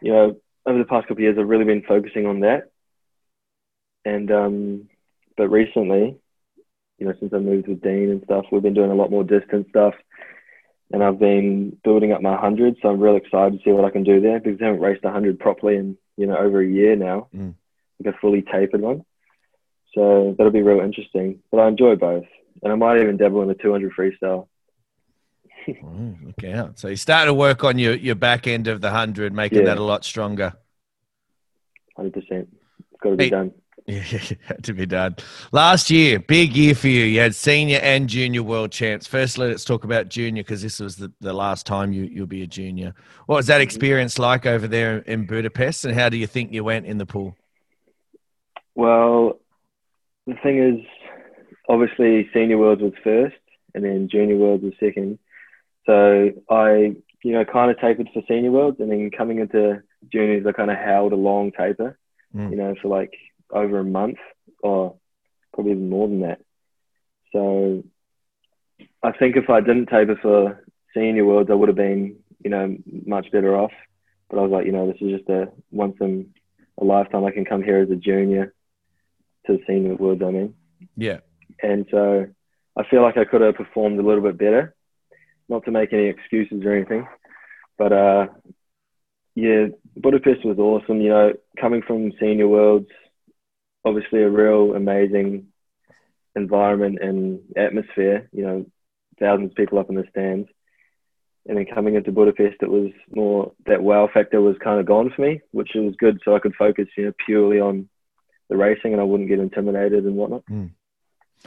[0.00, 2.70] you know, over the past couple of years, I've really been focusing on that.
[4.04, 4.88] And, um,
[5.36, 6.18] but recently,
[6.98, 9.24] you know, since I moved with Dean and stuff, we've been doing a lot more
[9.24, 9.94] distance stuff.
[10.92, 13.90] And I've been building up my 100, so I'm real excited to see what I
[13.90, 16.96] can do there because I haven't raced 100 properly in, you know, over a year
[16.96, 17.54] now, Mm.
[18.04, 19.04] like a fully tapered one.
[19.94, 21.40] So that'll be real interesting.
[21.50, 22.26] But I enjoy both.
[22.62, 24.48] And I might even dabble in the 200 freestyle.
[25.68, 26.78] Mm, look out.
[26.78, 29.64] So you start to work on your, your back end of the 100, making Yeah.
[29.64, 30.52] that a lot stronger.
[31.98, 32.12] 100%.
[32.12, 33.30] It's got to be Hey.
[33.30, 33.52] done.
[34.02, 35.16] Yeah, had to be done.
[35.52, 37.04] Last year, big year for you.
[37.04, 39.06] You had senior and junior world champs.
[39.06, 42.42] Firstly, let's talk about junior because this was the, the last time you, you'll be
[42.42, 42.94] a junior.
[43.26, 46.62] What was that experience like over there in Budapest, and how do you think you
[46.64, 47.36] went in the pool?
[48.74, 49.40] Well,
[50.26, 50.86] the thing is,
[51.68, 53.36] obviously, senior worlds was first,
[53.74, 55.18] and then junior worlds was second.
[55.86, 60.46] So I, you know, kind of tapered for senior worlds, and then coming into juniors,
[60.46, 61.96] I kind of held a long taper,
[62.32, 62.50] Mm.
[62.52, 63.12] you know, for like
[63.52, 64.18] over a month
[64.62, 64.96] or
[65.52, 66.40] probably even more than that.
[67.32, 67.84] So
[69.02, 72.76] I think if I didn't taper for senior worlds, I would have been, you know,
[73.06, 73.72] much better off.
[74.28, 76.30] But I was like, you know, this is just a once in
[76.78, 77.24] a lifetime.
[77.24, 78.54] I can come here as a junior
[79.46, 80.22] to the senior worlds.
[80.24, 80.54] I mean,
[80.96, 81.18] Yeah.
[81.62, 82.26] and so
[82.76, 84.74] I feel like I could have performed a little bit better.
[85.48, 87.08] Not to make any excuses or anything,
[87.76, 88.28] but uh,
[89.34, 91.00] yeah, Budapest was awesome.
[91.00, 92.86] You know, coming from senior worlds,
[93.84, 95.48] obviously a real amazing
[96.36, 98.28] environment and atmosphere.
[98.32, 98.66] You know,
[99.18, 100.48] thousands of people up in the stands.
[101.46, 105.10] And then coming into Budapest, it was more that wow factor was kind of gone
[105.14, 106.20] for me, which was good.
[106.24, 107.88] So I could focus, you know, purely on
[108.50, 110.44] the racing, and I wouldn't get intimidated and whatnot.
[110.46, 110.66] Hmm.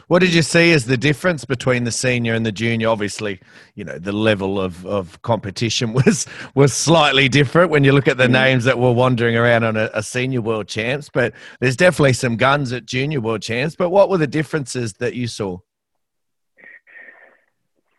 [0.07, 2.89] What did you see as the difference between the senior and the junior?
[2.89, 3.39] Obviously,
[3.75, 6.25] you know the level of, of competition was
[6.55, 8.31] was slightly different when you look at the mm.
[8.31, 11.09] names that were wandering around on a, a senior world champs.
[11.09, 13.75] But there's definitely some guns at junior world champs.
[13.75, 15.59] But what were the differences that you saw?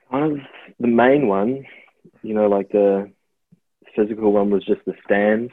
[0.08, 0.38] One of
[0.80, 1.64] the main ones,
[2.22, 3.10] you know, like the
[3.96, 5.52] physical one was just the stands.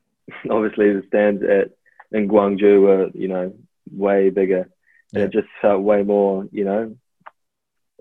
[0.50, 1.72] Obviously, the stands at
[2.12, 3.54] in Gwangju were, you know,
[3.90, 4.68] way bigger.
[5.12, 6.96] It just felt way more, you know,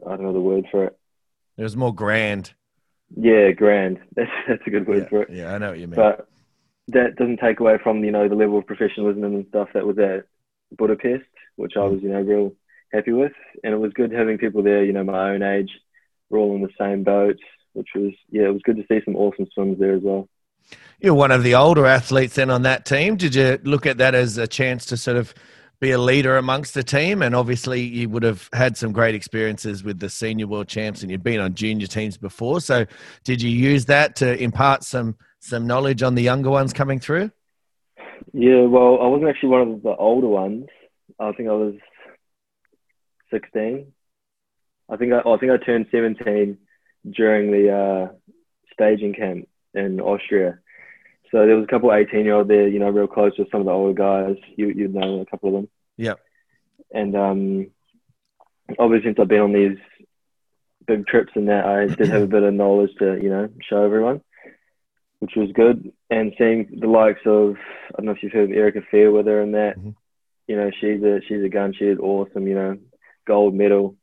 [0.06, 0.98] I don't know the word for it.
[1.58, 2.54] It was more grand.
[3.16, 4.00] Yeah, grand.
[4.16, 5.30] That's that's a good word Yeah, for it.
[5.32, 5.96] yeah, I know what you mean.
[5.96, 6.28] But
[6.90, 9.98] that doesn't take away from you know the level of professionalism and stuff that was
[9.98, 10.26] at
[10.78, 11.94] Budapest, which I mm.
[11.94, 12.54] was you know real
[12.94, 15.70] happy with, and it was good having people there, you know, my own age,
[16.30, 17.38] we're all in the same boat,
[17.74, 20.28] which was yeah, it was good to see some awesome swims there as well.
[21.00, 23.16] You're one of the older athletes then on that team.
[23.16, 25.34] Did you look at that as a chance to sort of
[25.80, 27.22] be a leader amongst the team?
[27.22, 31.12] And obviously, you would have had some great experiences with the senior world champs, and
[31.12, 32.62] you'd been on junior teams before.
[32.62, 32.86] So,
[33.24, 37.32] did you use that to impart some some knowledge on the younger ones coming through?
[38.34, 40.68] Yeah, well, I wasn't actually one of the older ones.
[41.20, 41.76] I think I was
[43.32, 43.92] 16.
[44.90, 46.58] I think I, I think I turned 17
[47.10, 48.34] during the uh,
[48.74, 50.60] staging camp in Austria.
[51.32, 53.62] So there was a couple 18 year old there, you know, real close with some
[53.62, 54.36] of the older guys.
[54.56, 55.70] You you'd know a couple of them.
[55.98, 56.16] Yeah.
[56.94, 57.68] And um,
[58.78, 59.78] obviously, since I've been on these
[60.88, 63.84] big trips and that, I did have a bit of knowledge to you know show
[63.84, 64.22] everyone,
[65.20, 65.92] which was good.
[66.10, 69.54] And seeing the likes of I don't know if you've heard of Erika Fairweather and
[69.54, 69.96] that, Mhm.
[70.48, 71.74] you know, she's a she's a gun.
[71.74, 72.48] She is awesome.
[72.48, 72.78] You know,
[73.28, 73.96] gold medal.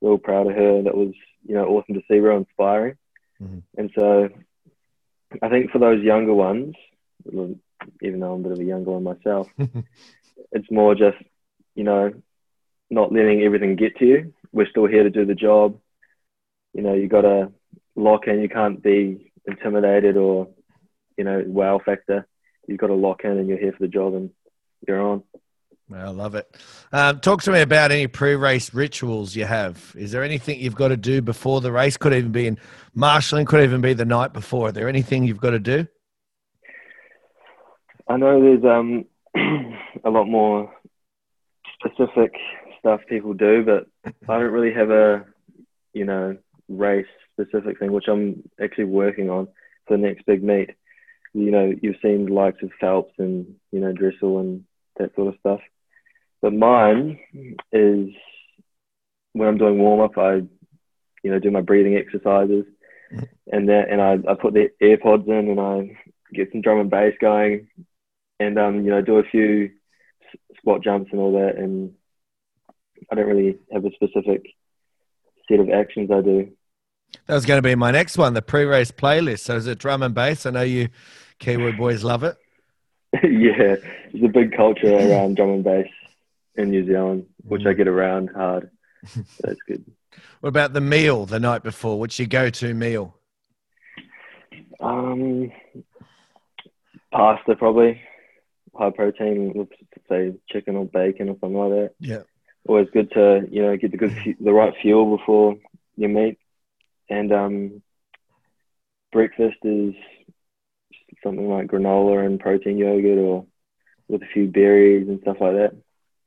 [0.00, 0.82] Real proud of her.
[0.82, 1.14] That was
[1.46, 2.18] you know awesome to see.
[2.18, 2.96] Real inspiring.
[3.40, 3.62] Mhm.
[3.78, 4.28] And so,
[5.40, 6.74] I think for those younger ones,
[7.26, 9.48] even though I'm a bit of a younger one myself,
[10.52, 11.16] it's more just
[11.74, 12.12] you know
[12.92, 14.34] not letting everything get to you.
[14.52, 15.78] We're still here to do the job.
[16.74, 17.50] You know, you got to
[17.96, 18.40] lock in.
[18.40, 20.48] You can't be intimidated or,
[21.16, 22.26] you know, wow factor.
[22.68, 24.30] You've got to lock in and you're here for the job and
[24.86, 25.22] you're on.
[25.98, 26.56] I love it.
[26.92, 29.94] Um, talk to me about any pre-race rituals you have.
[29.96, 31.96] Is there anything you've got to do before the race?
[31.96, 32.58] Could even be in
[32.94, 33.46] marshalling.
[33.46, 34.68] Could even be the night before.
[34.68, 35.86] Are there anything you've got to do?
[38.08, 39.04] I know there's um
[40.04, 40.72] a lot more
[41.78, 42.32] specific
[42.78, 43.86] stuff people do, but
[44.28, 45.24] I don't really have a,
[45.92, 46.36] you know,
[46.68, 49.48] race specific thing, which I'm actually working on
[49.86, 50.70] for the next big meet.
[51.32, 54.64] You know, you've seen the likes of Phelps and, you know, Dressel and
[54.98, 55.60] that sort of stuff.
[56.42, 57.20] But mine
[57.72, 58.08] is
[59.32, 60.42] when I'm doing warm up, I
[61.22, 62.64] you know, do my breathing exercises,
[63.50, 65.96] and then and I, I put the AirPods in and I
[66.34, 67.68] get some drum and bass going,
[68.40, 69.70] and um, you know, do a few
[70.56, 71.92] squat jumps and all that, and
[73.10, 74.42] I don't really have a specific
[75.48, 76.50] set of actions I do.
[77.26, 79.40] That was going to be my next one, the pre-race playlist.
[79.40, 80.44] So is it drum and bass?
[80.44, 80.88] I know you
[81.38, 82.36] Kiwi boys love it.
[83.22, 83.76] yeah,
[84.12, 85.86] there's a big culture around drum and bass
[86.56, 88.70] in New Zealand, which I get around hard.
[89.04, 89.84] So that's good.
[90.40, 91.98] What about the meal the night before?
[91.98, 93.16] What's your go-to meal?
[94.78, 95.50] Um,
[97.12, 98.00] pasta probably,
[98.76, 99.68] high protein,
[100.08, 101.90] say chicken or bacon or something like that.
[101.98, 102.22] Yeah.
[102.68, 105.56] Always good to you know get the good the right fuel before
[105.96, 106.38] your meet,
[107.08, 107.82] and um,
[109.12, 109.94] breakfast is
[111.22, 113.46] something like granola and protein yogurt or
[114.08, 115.74] with a few berries and stuff like that,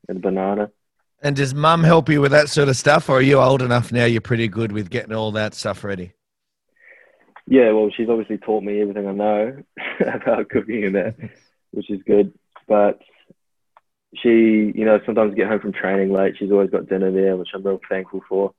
[0.07, 0.71] and banana.
[1.21, 3.91] And does mum help you with that sort of stuff, or are you old enough
[3.91, 6.13] now you're pretty good with getting all that stuff ready?
[7.47, 9.63] Yeah, well, she's obviously taught me everything I know
[9.99, 11.15] about cooking and that,
[11.71, 12.33] which is good.
[12.67, 12.99] But
[14.15, 16.35] she, you know, sometimes get home from training late.
[16.37, 18.53] She's always got dinner there, which I'm real thankful for.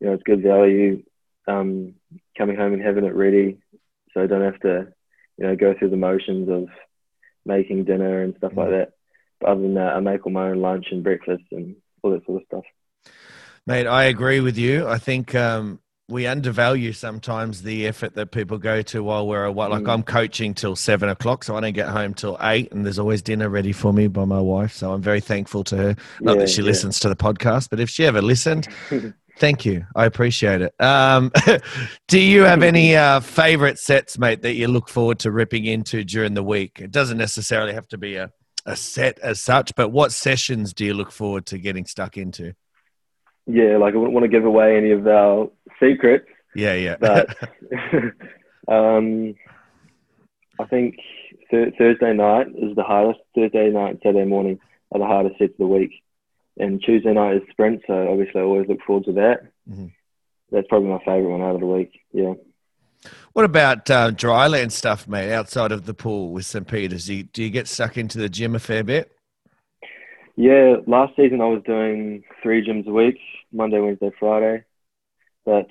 [0.00, 1.02] You know, it's good value
[1.46, 1.94] um,
[2.36, 3.58] coming home and having it ready,
[4.12, 4.88] so I don't have to,
[5.38, 6.68] you know, go through the motions of
[7.44, 8.92] making dinner and stuff like that.
[9.40, 12.24] But other than that, I make all my own lunch and breakfast and all that
[12.26, 12.64] sort of stuff.
[13.66, 14.86] Mate, I agree with you.
[14.86, 19.66] I think um, we undervalue sometimes the effort that people go to while we're away.
[19.66, 22.98] Like I'm coaching till seven o'clock, so I don't get home till eight, and there's
[22.98, 24.72] always dinner ready for me by my wife.
[24.72, 25.96] So I'm very thankful to her.
[26.20, 26.66] Not Yeah, that she yeah.
[26.66, 28.68] listens to the podcast, but if she ever listened,
[29.38, 29.84] thank you.
[29.96, 30.80] I appreciate it.
[30.80, 31.32] Um,
[32.08, 36.04] do you have any uh, favorite sets, mate, that you look forward to ripping into
[36.04, 36.80] during the week?
[36.80, 38.30] It doesn't necessarily have to be a,
[38.66, 42.54] a set as such, but what sessions do you look forward to getting stuck into?
[43.46, 45.48] Yeah, like I wouldn't want to give away any of our
[45.80, 46.96] secrets, Yeah, yeah.
[47.00, 47.36] but
[48.68, 49.34] um,
[50.58, 50.96] I think
[51.50, 53.20] th- Thursday night is the hardest.
[53.34, 54.58] Thursday night and Saturday morning
[54.92, 55.92] are the hardest sets of the week.
[56.58, 59.42] And Tuesday night is sprint, so obviously I always look forward to that.
[59.70, 59.92] Mhm.
[60.50, 62.00] That's probably my favourite one out of the week.
[62.12, 62.34] Yeah.
[63.32, 65.32] What about uh, dryland stuff, mate?
[65.32, 66.66] Outside of the pool with St.
[66.66, 69.12] Peter's, do you, do you get stuck into the gym a fair bit?
[70.36, 73.18] Yeah, last season I was doing three gyms a week,
[73.52, 74.64] Monday, Wednesday, Friday.
[75.44, 75.68] But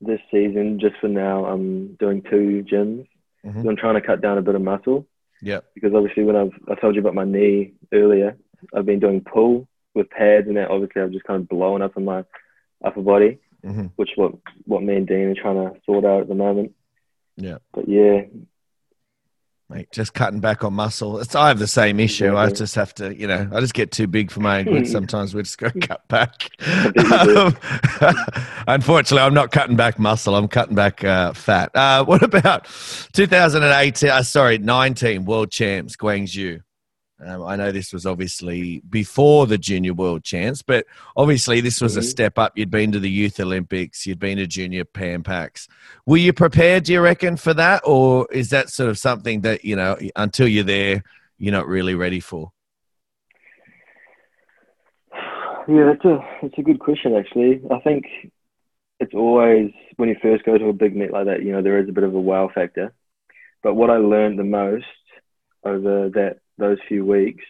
[0.00, 3.06] this season, just for now, I'm doing two gyms.
[3.44, 3.62] Mhm.
[3.62, 5.06] So I'm trying to cut down a bit of muscle
[5.42, 5.60] Yeah.
[5.74, 8.36] because obviously when I've I told you about my knee earlier,
[8.74, 11.96] I've been doing pull with pads and that obviously I've just kind of blown up
[11.98, 12.24] in my
[12.82, 13.90] upper body, Mhm.
[13.96, 14.32] which what
[14.66, 16.72] what me and Dean are trying to sort out at the moment.
[17.36, 17.58] Yeah.
[17.72, 18.22] But yeah,
[19.70, 21.18] Mate, just cutting back on muscle.
[21.20, 22.34] It's, I have the same issue.
[22.36, 22.58] I Exactly.
[22.58, 24.86] just have to, you know, I just get too big for my own good.
[24.86, 26.50] Sometimes we just go cut back.
[26.58, 27.38] bet you do.
[27.46, 27.56] Um,
[28.68, 30.36] unfortunately, I'm not cutting back muscle.
[30.36, 31.70] I'm cutting back uh, fat.
[31.74, 32.66] Uh, what about
[33.14, 34.10] 2018?
[34.10, 36.60] Uh, sorry, 19 World Champs, Gwangju.
[37.20, 40.84] Um, I know this was obviously before the Junior World Champs, but
[41.16, 42.04] obviously this was a Mhm.
[42.04, 42.58] step up.
[42.58, 45.68] You'd been to the Youth Olympics, you'd been to Junior Pan Pacs.
[46.06, 47.82] Were you prepared, do you reckon, for that?
[47.84, 51.04] Or is that sort of something that, you know, until you're there,
[51.38, 52.50] you're not really ready for?
[55.66, 57.62] Yeah, that's a that's a good question actually.
[57.70, 58.04] I think
[59.00, 61.78] it's always when you first go to a big meet like that, you know, there
[61.78, 62.92] is a bit of a wow factor.
[63.62, 64.84] But what I learned the most
[65.64, 67.44] over that those few weeks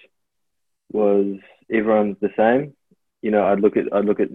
[0.92, 1.36] was
[1.72, 2.74] everyone's the same.
[3.22, 4.28] You know, I'd look at I'd look at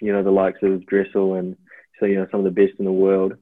[0.00, 1.56] you know the likes of Dressel and
[1.98, 3.34] so you know some of the best in the world.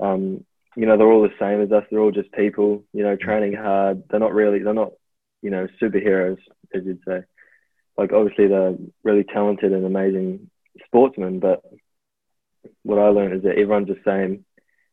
[0.00, 0.44] Um,
[0.76, 1.84] you know, they're all the same as us.
[1.90, 2.84] They're all just people.
[2.92, 4.04] You know, training hard.
[4.10, 4.60] They're not really.
[4.60, 4.92] They're not.
[5.42, 6.38] You know, superheroes,
[6.74, 7.22] as you'd say
[7.96, 10.50] like obviously they're really talented and amazing
[10.84, 11.62] sportsmen, but
[12.82, 14.44] what I learned is that everyone's the same.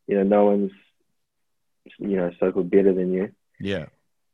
[0.06, 0.72] You know, no one's
[1.98, 3.32] you know so-called better than you.
[3.60, 3.86] Yeah.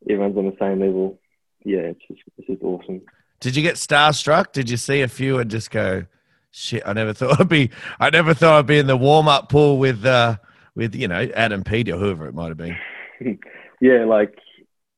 [0.09, 1.19] Everyone's on the same level.
[1.65, 3.03] Yeah, it's just it's just awesome.
[3.41, 4.53] Did you get starstruck?
[4.53, 6.05] Did you see a few and just go,
[6.51, 9.49] shit, I never thought I'd be, I never thought I'd be in the warm up
[9.49, 10.37] pool with, uh,
[10.75, 12.77] with, you know, Adam or whoever it might have been.
[13.81, 14.35] yeah, like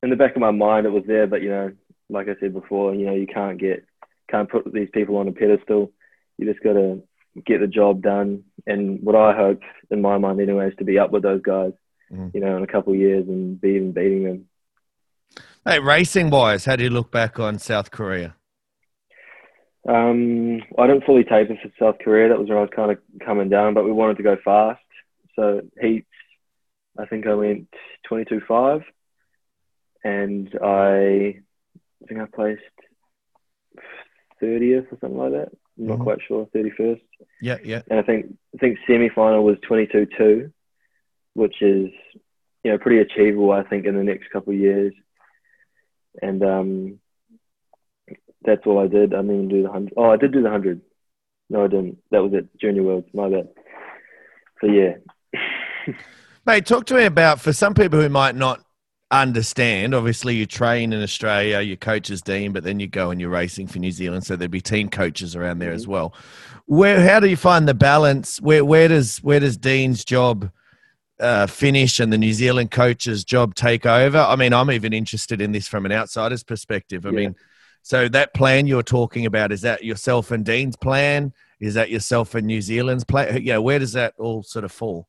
[0.03, 1.73] in the back of my mind it was there, but you know,
[2.09, 3.85] like I said before, you know, you can't get
[4.31, 5.93] can't put these people on a pedestal.
[6.39, 7.01] You just gotta
[7.47, 8.45] get the job done.
[8.67, 9.61] And what I hope
[9.91, 11.73] in my mind anyway is to be up with those guys,
[12.13, 12.35] Mhm.
[12.35, 14.47] you know, in a couple of years and be even beating them.
[15.65, 18.37] Hey, racing wise, how do you look back on South Korea?
[19.89, 22.29] Um, I didn't fully taper for South Korea.
[22.29, 24.81] That was when I was kind of coming down, but we wanted to go fast.
[25.35, 26.07] So heats,
[26.99, 27.69] I think I went
[28.11, 28.83] 22.5
[30.05, 31.41] and I,
[32.03, 32.63] I think I placed
[34.43, 35.49] 30th or something like that.
[35.79, 36.03] I'm not Mhm.
[36.05, 36.47] quite sure.
[36.53, 37.03] Thirty first.
[37.41, 37.81] Yeah, yeah.
[37.89, 40.53] and I think I think semi final was twenty two two,
[41.33, 41.91] which is
[42.63, 44.93] you know pretty achievable I think in the next couple of years,
[46.21, 46.99] and um,
[48.45, 49.15] that's all I did.
[49.15, 49.95] I didn't even do the hundred.
[49.97, 50.81] Oh, I did do the hundred.
[51.49, 51.99] No, I didn't.
[52.11, 52.49] That was it.
[52.61, 53.09] Junior Worlds.
[53.15, 53.49] My bad.
[54.61, 54.95] So yeah,
[56.47, 58.61] Mate, talk to me about for some people who might not
[59.11, 59.95] understand.
[59.95, 63.31] Obviously, you train in Australia, your coach is Dean, but then you go and you're
[63.31, 66.15] racing for New Zealand, so there'd be team coaches around there as well.
[66.67, 68.41] Where, how do you find the balance?
[68.41, 70.51] Where, where does where does Dean's job
[71.23, 74.19] uh, finish and the New Zealand coach's job take over?
[74.19, 77.07] I mean, I'm even interested in this from an outsider's perspective.
[77.07, 77.15] I Yeah.
[77.17, 77.37] mean,
[77.83, 81.33] so that plan you're talking about is that yourself and Dean's plan?
[81.61, 83.41] Is that yourself and New Zealand's plan?
[83.43, 85.09] Yeah, where does that all sort of fall?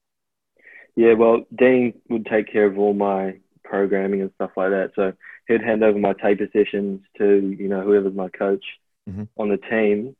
[0.95, 1.13] yeah.
[1.13, 4.91] Well, Dean would take care of all my programming and stuff like that.
[4.95, 5.13] So
[5.47, 8.63] he'd hand over my taper sessions to you know whoever's my coach
[9.09, 9.27] Mhm.
[9.37, 10.15] on the team.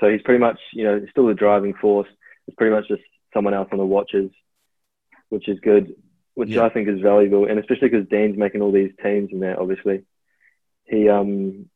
[0.00, 2.08] So he's pretty much you know still the driving force.
[2.48, 4.30] It's pretty much just someone else on the watches,
[5.28, 5.94] which is good,
[6.34, 6.64] which Yeah.
[6.64, 9.58] I think is valuable, and especially because Dean's making all these teams and that.
[9.58, 10.04] Obviously,
[10.84, 11.68] he um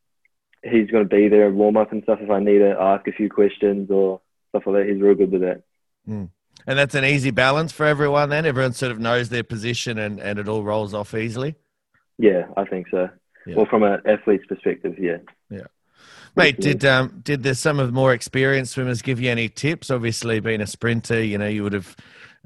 [0.62, 3.06] he's going to be there and warm up and stuff if I need to ask
[3.08, 4.92] a few questions or stuff like that.
[4.92, 5.62] He's real good with that.
[6.06, 8.44] And that's an easy balance for everyone then?
[8.44, 11.54] Everyone sort of knows their position and, and it all rolls off easily?
[12.18, 13.08] Yeah, I think so.
[13.46, 13.56] Yeah.
[13.56, 15.18] Well, from an athlete's perspective, yeah.
[15.48, 15.66] yeah.
[16.36, 19.90] Mate, did um did the, some of the more experienced swimmers give you any tips?
[19.90, 21.96] Obviously, being a sprinter, you know, you would have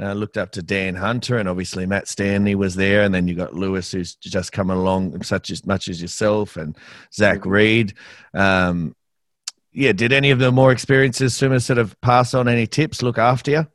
[0.00, 3.34] uh, looked up to Dan Hunter, and obviously Matt Stanley was there, and then you
[3.34, 6.76] got Lewis, who's just come along, such as much as yourself, and
[7.12, 7.50] Zach Mhm.
[7.50, 7.92] Reid.
[8.34, 8.96] Um,
[9.72, 13.18] yeah, did any of the more experienced swimmers sort of pass on any tips, look
[13.18, 13.66] after you?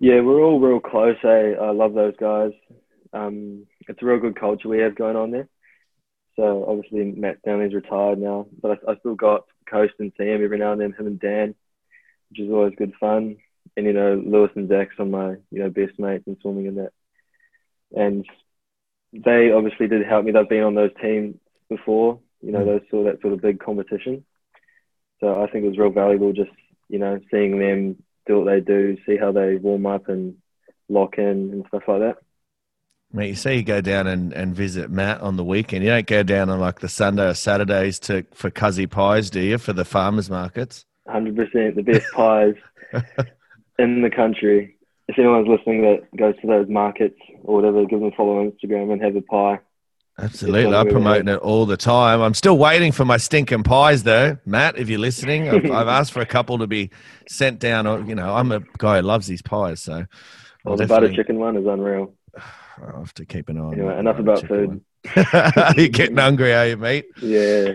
[0.00, 1.16] Yeah, we're all real close.
[1.24, 1.54] Eh?
[1.60, 2.52] I love those guys.
[3.12, 5.48] Um, it's a real good culture we have going on there.
[6.36, 10.58] So obviously Matt Stanley's retired now, but I, I still got Coast and Sam every
[10.58, 11.54] now and then, him and Dan,
[12.30, 13.38] which is always good fun.
[13.76, 16.78] And you know, Lewis and Zach are my you know best mates in swimming and
[16.78, 16.92] that.
[17.96, 18.26] And
[19.12, 20.32] they obviously did help me.
[20.32, 21.36] They've been on those teams
[21.68, 22.66] before, you know, Mm.
[22.66, 24.24] those sort that sort of big competition.
[25.20, 26.50] So I think it was real valuable just
[26.88, 30.36] you know seeing them do what they do, see how they warm up and
[30.88, 32.16] lock in and stuff like that.
[33.10, 35.82] Mate, you say you go down and, and visit Matt on the weekend.
[35.82, 39.40] You don't go down on like the Sunday or Saturdays to for cuzzy pies, do
[39.40, 39.56] you?
[39.56, 40.84] For the farmers markets.
[41.06, 42.54] Hundred percent, the best pies
[43.78, 44.76] in the country.
[45.08, 48.52] If anyone's listening that goes to those markets or whatever, give them a follow on
[48.52, 49.60] Instagram and have a pie.
[50.20, 52.20] Absolutely, I'm promoting it all the time.
[52.20, 54.76] I'm still waiting for my stinking pies, though, Matt.
[54.76, 56.90] If you're listening, I've, I've asked for a couple to be
[57.28, 57.86] sent down.
[57.86, 60.06] Or you know, I'm a guy who loves these pies, so
[60.64, 62.14] Well, the butter chicken one is unreal.
[62.82, 63.74] I'll have to keep an eye on.
[63.74, 64.80] Anyway, enough about food.
[65.76, 67.06] you're getting hungry, are you, mate?
[67.22, 67.74] Yeah,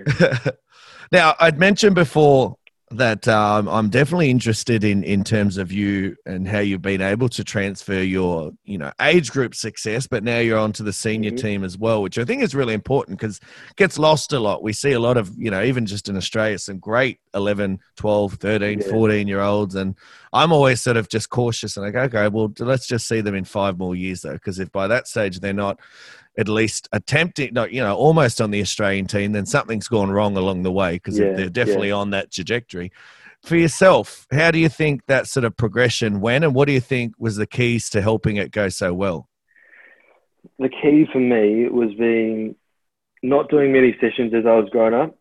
[1.13, 2.58] now, I'd mentioned before
[2.97, 7.29] that um, I'm definitely interested in in terms of you and how you've been able
[7.29, 11.41] to transfer your you know age group success, but now you're onto the senior Mhm.
[11.41, 13.39] team as well, which I think is really important because
[13.75, 14.63] gets lost a lot.
[14.63, 18.34] We see a lot of you know even just in Australia some great 11, 12,
[18.36, 18.89] 13, Yeah.
[18.89, 19.95] 14 year olds, and
[20.32, 23.36] I'm always sort of just cautious and I go, okay, well let's just see them
[23.36, 25.79] in five more years though, because if by that stage they're not
[26.38, 30.36] at least attempting, no, you know, almost on the Australian team, then something's gone wrong
[30.36, 32.91] along the way because Yeah, they're definitely on that trajectory.
[33.43, 36.80] For yourself, how do you think that sort of progression went, and what do you
[36.80, 39.30] think was the keys to helping it go so well?
[40.60, 42.56] the key for me was being
[43.22, 45.17] not doing many sessions as I was growing up.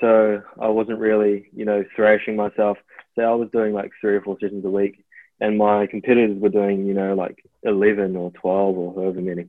[0.00, 2.78] So I wasn't really, you know, thrashing myself.
[3.14, 5.04] So I was doing like three or four sessions a week,
[5.40, 9.48] and my competitors were doing, you know, like 11 or 12 or however many.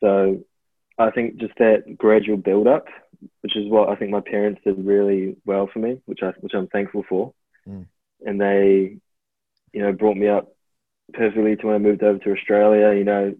[0.00, 0.44] So
[0.98, 2.86] I think just that gradual build up,
[3.40, 6.54] which is what I think my parents did really well for me, which I which
[6.54, 7.34] I'm thankful for.
[7.68, 7.86] Mm.
[8.24, 8.98] And they,
[9.72, 10.48] you know, brought me up
[11.12, 12.96] perfectly to when I moved over to Australia.
[12.96, 13.34] You know,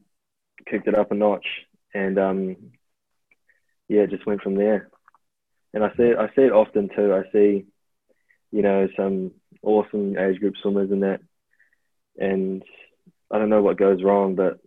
[0.68, 1.46] kicked it up a notch,
[1.94, 2.56] and um,
[3.88, 4.88] yeah, it just went from there.
[5.72, 7.12] And I see it, I see it often too.
[7.14, 7.66] I see,
[8.50, 9.32] you know, some
[9.62, 11.20] awesome age group swimmers in that,
[12.18, 12.62] and
[13.30, 14.58] I don't know what goes wrong, but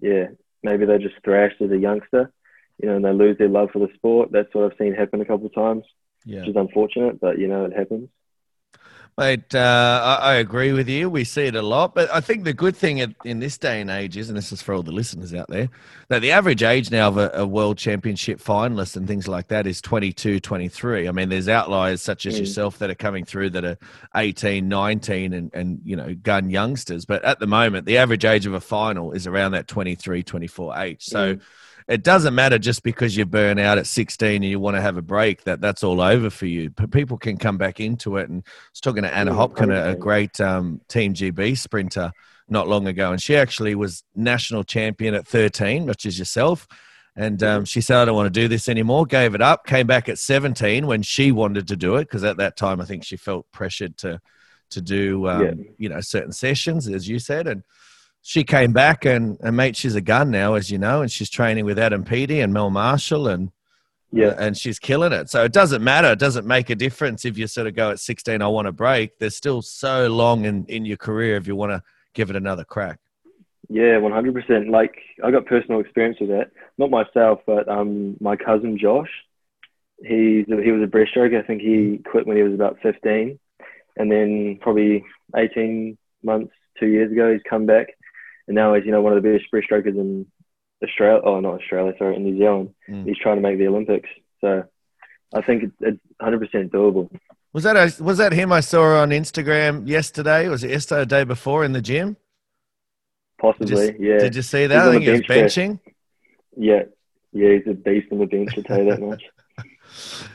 [0.00, 0.26] yeah,
[0.62, 2.30] maybe they're just thrashed as a youngster,
[2.82, 4.30] you know, and they lose their love for the sport.
[4.32, 5.84] That's what I've seen happen a couple of times,
[6.24, 6.40] Yeah.
[6.40, 8.08] which is unfortunate, but you know, it happens.
[9.18, 11.10] Mate, uh, I, I agree with you.
[11.10, 13.80] We see it a lot, but I think the good thing in, in this day
[13.80, 15.68] and age is, and this is for all the listeners out there,
[16.06, 19.66] that the average age now of a, a world championship finalist and things like that
[19.66, 21.08] is 22, 23.
[21.08, 22.40] I mean, there's outliers such as Mm.
[22.40, 23.76] yourself that are coming through that are
[24.14, 27.04] 18, 19 and, and, you know, gun youngsters.
[27.04, 30.78] But at the moment, the average age of a final is around that 23, 24
[30.78, 31.04] age.
[31.04, 31.40] So Mm.
[31.88, 34.98] It doesn't matter just because you burn out at 16 and you want to have
[34.98, 36.68] a break that that's all over for you.
[36.70, 38.28] But people can come back into it.
[38.28, 42.12] And I was talking to Anna Hopkin, a, a great um, Team GB sprinter,
[42.48, 46.68] not long ago, and she actually was national champion at 13, which is yourself.
[47.16, 49.04] And um, she said, I don't want to do this anymore.
[49.06, 49.66] Gave it up.
[49.66, 52.84] Came back at 17 when she wanted to do it because at that time I
[52.84, 54.20] think she felt pressured to
[54.70, 55.52] to do um, Yeah.
[55.78, 57.48] you know certain sessions, as you said.
[57.48, 57.64] And
[58.22, 61.30] she came back and, and mate, she's a gun now, as you know, and she's
[61.30, 63.50] training with Adam Peaty and Mel Marshall and
[64.12, 64.34] Yeah.
[64.38, 65.30] and she's killing it.
[65.30, 66.12] So it doesn't matter.
[66.12, 68.72] It doesn't make a difference if you sort of go at 16, I want to
[68.72, 69.18] break.
[69.18, 71.82] There's still so long in, in your career if you want to
[72.14, 72.98] give it another crack.
[73.70, 74.70] Yeah, one hundred percent.
[74.70, 76.50] Like I got personal experience with that.
[76.78, 79.10] Not myself, but um, my cousin Josh.
[80.02, 81.38] He's he was a breaststroker.
[81.42, 83.38] I think he quit when he was about fifteen,
[83.96, 85.04] and then probably
[85.36, 87.88] eighteen months, two years ago, he's come back,
[88.48, 90.26] and now he's you know one of the best breaststrokers in
[90.82, 91.20] Australia.
[91.24, 92.74] Oh, not Australia, sorry, in New Zealand.
[92.88, 93.06] Mm.
[93.06, 94.08] He's trying to make the Olympics.
[94.40, 94.64] So
[95.34, 97.08] I think it's- it's hundred percent doable.
[97.52, 100.48] Was that a, was that him I saw on Instagram yesterday?
[100.48, 102.08] Was it yesterday the day before in the gym?
[102.10, 102.16] Did
[103.40, 104.18] Possibly, you, yeah.
[104.18, 104.88] Did you see He's that?
[104.88, 105.54] I think he was press.
[105.56, 105.80] benching.
[106.56, 106.82] Yeah,
[107.32, 108.50] yeah, he's a beast on the bench.
[108.58, 109.22] I tell you that much.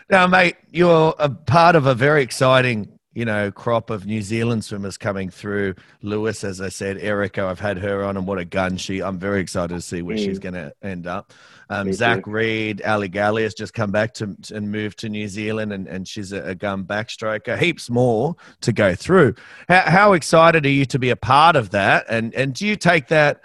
[0.09, 4.65] Now, mate, you're a part of a very exciting, you know, crop of New Zealand
[4.65, 5.75] swimmers coming through.
[6.01, 9.01] Lewis, as I said, Erika, I've had her on, and what a gun she!
[9.01, 10.25] I'm very excited to see where Mm.
[10.25, 11.33] she's going to end up.
[11.69, 12.27] Um, Zach.
[12.27, 16.07] Reid, Ali Galyer has just come back to and moved to New Zealand, and, and
[16.07, 17.57] she's a, a gun backstroker.
[17.57, 19.35] Heaps more to go through.
[19.69, 22.05] How, how excited are you to be a part of that?
[22.09, 23.41] And and do you take that?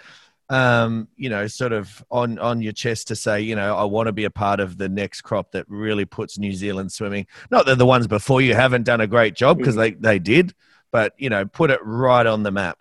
[0.51, 4.07] Um, you know, sort of on on your chest to say, you know, I want
[4.07, 7.27] to be a part of the next crop that really puts New Zealand swimming.
[7.51, 10.55] Not that the ones before you haven't done a great job because they they did,
[10.91, 12.79] but you know, put it right on the map.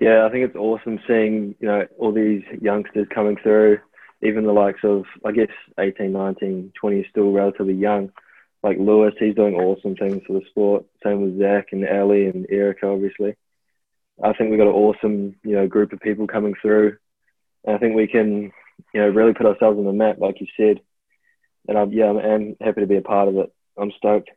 [0.00, 3.78] Yeah, I think it's awesome seeing, you know, all these youngsters coming through,
[4.22, 5.48] even the likes of, I guess,
[5.80, 8.12] 18, 19, 20 is still relatively young.
[8.62, 10.84] Like Lewis, he's doing awesome things for the sport.
[11.02, 13.36] Same with Zach and Ali and Erika, obviously.
[14.22, 16.96] I think we've got an awesome, you know, group of people coming through.
[17.64, 18.52] And I think we can,
[18.94, 20.80] you know, really put ourselves on the map, like you said.
[21.68, 23.52] And I'm, yeah, I'm, happy to be a part of it.
[23.78, 24.30] I'm stoked.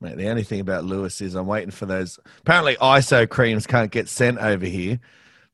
[0.00, 2.18] Mate, the only thing about Lewis is I'm waiting for those.
[2.40, 4.98] Apparently, ISO creams can't get sent over here,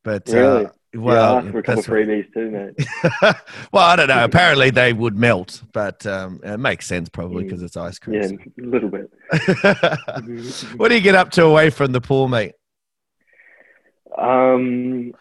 [0.05, 0.67] but Really?
[0.67, 2.89] uh, yeah, well, asked for a couple freebies too, mate.
[3.73, 4.25] well, I don't know.
[4.25, 7.49] Apparently, they would melt, but um, it makes sense probably Mm.
[7.49, 8.23] because it's ice cream.
[8.23, 9.11] Yeah, a little bit.
[10.79, 12.53] what do you get up to away from the pool, mate?
[14.19, 15.13] Um,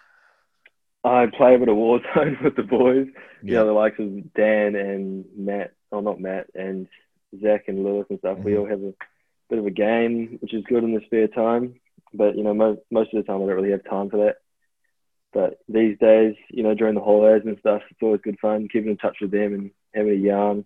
[1.04, 3.08] I play a bit of Warzone with the boys.
[3.44, 6.88] You know, the likes of Dan and Matt, oh, not Matt, and
[7.42, 8.40] Zach and Lewis and stuff.
[8.40, 8.60] We Mhm.
[8.60, 8.94] all have a
[9.50, 11.76] bit of a game, which is good in the spare time.
[12.14, 14.38] But, you know, most, most of the time I don't really have time for that.
[15.34, 18.90] But these days, you know, during the holidays and stuff, it's always good fun keeping
[18.92, 20.66] in touch with them and having a yarn.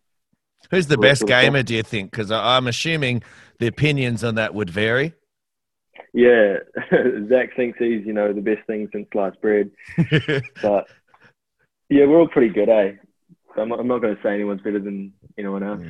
[0.69, 1.43] Who's the best sort of stuff.
[1.43, 2.11] gamer, do you think?
[2.11, 3.23] Because I'm assuming
[3.59, 5.13] the opinions on that would vary.
[6.14, 6.57] Yeah,
[7.30, 9.72] Zach thinks he's, you know, the best thing since sliced bread.
[10.62, 10.88] But
[11.89, 12.93] yeah, we're all pretty good, eh?
[13.57, 15.82] I'm not, I'm not going to say anyone's better than anyone else.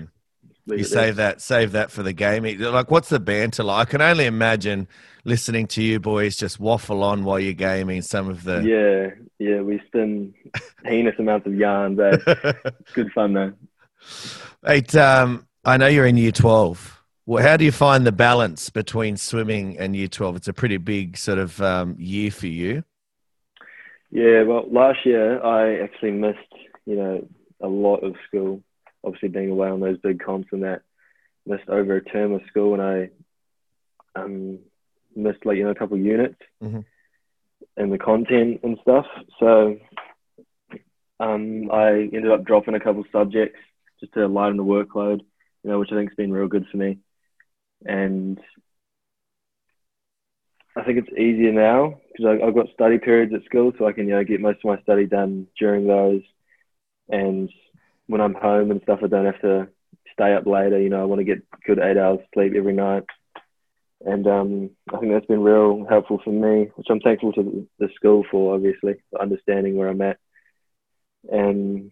[0.67, 1.03] Leave you there.
[1.03, 2.43] save that, save that for the game.
[2.59, 3.88] Like, what's the banter like?
[3.88, 4.88] I can only imagine
[5.24, 8.01] listening to you boys just waffle on while you're gaming.
[8.01, 10.34] Some of the Yeah, yeah, we spin
[10.86, 11.99] heinous amounts of yarns.
[11.99, 12.17] Eh?
[12.80, 13.53] It's good fun though.
[14.63, 17.01] Mate, um, I know you're in year 12.
[17.26, 20.38] Well, how do you find the balance between swimming and year 12?
[20.38, 22.84] It's a pretty big sort of um, year for you.
[24.09, 26.39] Yeah, well, last year I actually missed,
[26.86, 27.28] you know,
[27.61, 28.63] a lot of school.
[29.03, 30.82] Obviously, being away on those big comps and that,
[31.45, 33.09] missed over a term of school, and I
[34.19, 34.59] um
[35.15, 36.86] missed like you know a couple of units Mhm.
[37.78, 39.05] and the content and stuff.
[39.39, 39.78] So
[41.19, 43.59] um, I ended up dropping a couple of subjects
[43.99, 45.22] just to lighten the workload,
[45.63, 46.99] you know, which I think's been real good for me.
[47.86, 48.39] And
[50.75, 54.07] I think it's easier now because I've got study periods at school, so I can
[54.07, 56.21] you know get most of my study done during those.
[57.09, 57.49] And
[58.07, 59.67] when I'm home and stuff, I don't have to
[60.13, 60.79] stay up later.
[60.79, 63.03] You know, I want to get good eight hours sleep every night.
[64.03, 67.89] And um, I think that's been real helpful for me, which I'm thankful to the
[67.95, 70.17] school for, obviously, for understanding where I'm at.
[71.32, 71.91] And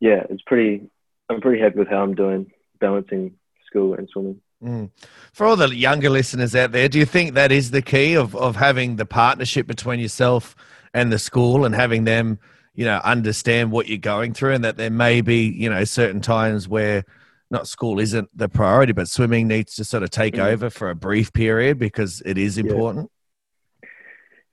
[0.00, 0.90] yeah, it's pretty.
[1.28, 3.34] I'm pretty happy with how I'm doing, balancing
[3.66, 4.40] school and swimming.
[5.32, 8.36] For all the younger listeners out there, do you think that is the key of,
[8.36, 10.54] of having the partnership between yourself
[10.92, 12.38] and the school and having them,
[12.74, 16.20] you know, understand what you're going through and that there may be, you know, certain
[16.20, 17.04] times where
[17.50, 20.52] not school isn't the priority, but swimming needs to sort of take Mm.
[20.52, 23.10] over for a brief period because it is important?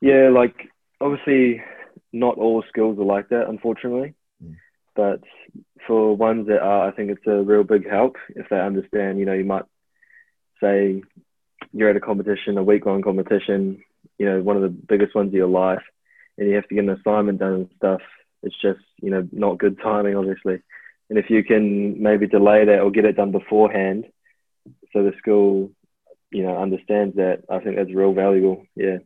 [0.02, 0.56] Yeah, like
[1.02, 1.62] obviously,
[2.14, 4.14] not all schools are like that, unfortunately.
[4.44, 4.56] Mm.
[4.96, 5.22] But
[5.86, 9.20] for ones that are, I think it's a real big help if they understand.
[9.20, 9.66] You know, you might
[10.62, 11.02] say
[11.74, 13.84] you're at a competition, a week-long competition.
[14.18, 15.84] You know, one of the biggest ones of your life,
[16.38, 18.02] and you have to get an assignment done and stuff.
[18.44, 20.62] It's just you know not good timing, obviously.
[21.10, 24.06] And if you can maybe delay that or get it done beforehand,
[24.92, 25.72] so the school,
[26.32, 28.66] you know, understands that, I think that's real valuable.
[28.76, 28.98] Yeah.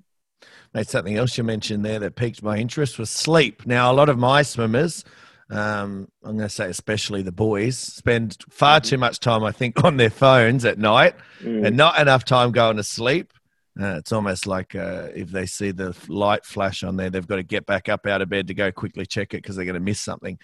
[0.73, 3.67] Mate, something else you mentioned there that piqued my interest was sleep.
[3.67, 5.03] Now, a lot of my swimmers,
[5.51, 9.83] um, I'm going to say especially the boys, spend far too much time, I think,
[9.83, 11.65] on their phones at night Mm.
[11.65, 13.33] and not enough time going to sleep.
[13.79, 17.37] Uh, it's almost like uh, if they see the light flash on there, they've got
[17.37, 19.73] to get back up out of bed to go quickly check it because they're going
[19.73, 20.37] to miss something.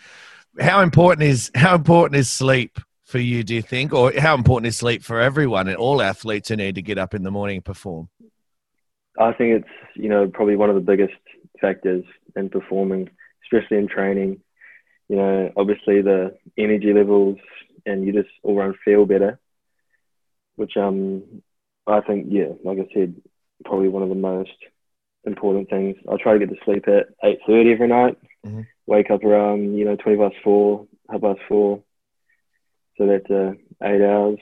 [0.60, 3.44] How important is how important is sleep for you?
[3.44, 6.76] Do you think, or how important is sleep for everyone and all athletes who need
[6.76, 8.10] to get up in the morning and perform?
[9.20, 11.14] I think it's you know probably one of the biggest
[11.62, 12.06] factors
[12.36, 13.10] in performing,
[13.44, 14.42] especially in training.
[15.10, 17.38] You know, obviously the energy levels
[17.86, 19.40] and you just all around feel better,
[20.56, 21.24] which um
[21.86, 23.16] I think yeah, like I said,
[23.64, 24.58] probably one of the most
[25.26, 25.96] important things.
[26.12, 28.18] I try to get to sleep at eight thirty every night.
[28.46, 28.68] Mhm.
[28.86, 31.84] Wake up around you know twenty past four, half past four.
[32.98, 33.54] So that's uh,
[33.84, 34.40] eight hours.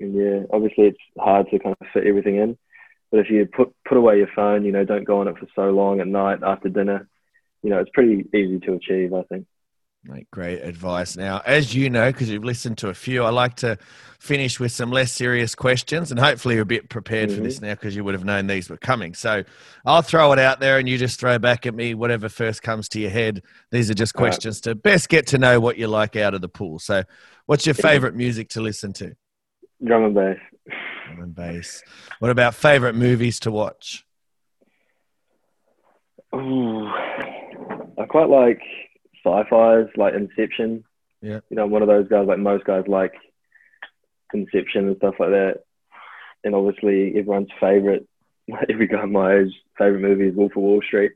[0.00, 2.58] And yeah, obviously it's hard to kind of fit everything in.
[3.10, 5.46] But if you put put away your phone, you know, don't go on it for
[5.54, 7.08] so long at night after dinner,
[7.62, 9.46] you know, it's pretty easy to achieve, I think.
[10.04, 11.16] Mate, great advice.
[11.16, 13.76] Now, as you know, because you've listened to a few, I like to
[14.20, 17.66] finish with some less serious questions, and hopefully you're a bit prepared for this mm-hmm.
[17.66, 19.12] now because you would have known these were coming.
[19.12, 19.42] So
[19.84, 22.88] I'll throw it out there, and you just throw back at me whatever first comes
[22.90, 23.42] to your head.
[23.70, 24.30] These are just All right.
[24.30, 26.78] questions to best get to know what you like out of the pool.
[26.78, 27.02] So,
[27.46, 29.14] what's your favorite music to listen to?
[29.84, 30.38] Drum and bass.
[31.06, 31.82] Drum and bass.
[32.20, 34.06] What about favorite movies to watch?
[36.34, 38.60] Ooh, I quite like
[39.24, 40.84] sci-fi's, like Inception.
[41.20, 41.40] Yeah.
[41.50, 42.26] You know, I'm one of those guys.
[42.26, 43.12] Like most guys like
[44.32, 45.62] Inception and stuff like that.
[46.44, 48.06] And obviously, everyone's favorite,
[48.70, 51.12] every guy my age, favorite movie is Wolf of Wall Street,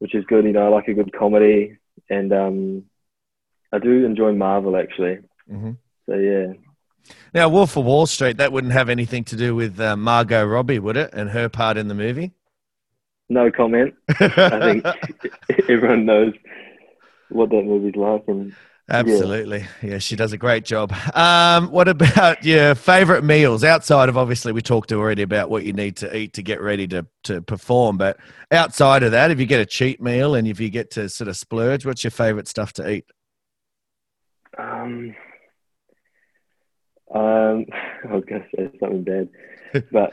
[0.00, 0.44] which is good.
[0.44, 1.78] You know, I like a good comedy,
[2.10, 2.84] and um,
[3.72, 5.18] I do enjoy Marvel actually.
[5.50, 5.76] Mhm.
[6.06, 6.52] So yeah,
[7.32, 10.78] Now, Wolf of Wall Street, that wouldn't have anything to do with uh, Margot Robbie,
[10.80, 11.10] would it?
[11.12, 12.32] And her part in the movie?
[13.28, 13.94] no comment.
[14.20, 14.84] I think
[15.70, 16.34] everyone knows
[17.34, 18.56] what that movie's like, and
[18.90, 19.64] Absolutely.
[19.80, 19.98] Yeah.
[19.98, 20.92] she does a great job.
[21.14, 25.72] Um, what about your favorite meals outside of obviously we talked already about what you
[25.72, 28.18] need to eat to get ready to, to perform, but
[28.50, 31.28] outside of that, if you get a cheat meal and if you get to sort
[31.28, 33.04] of splurge, what's your favorite stuff to eat?
[34.58, 35.14] Um,
[37.14, 37.66] um,
[38.08, 39.28] I was going to say something bad,
[39.92, 40.12] but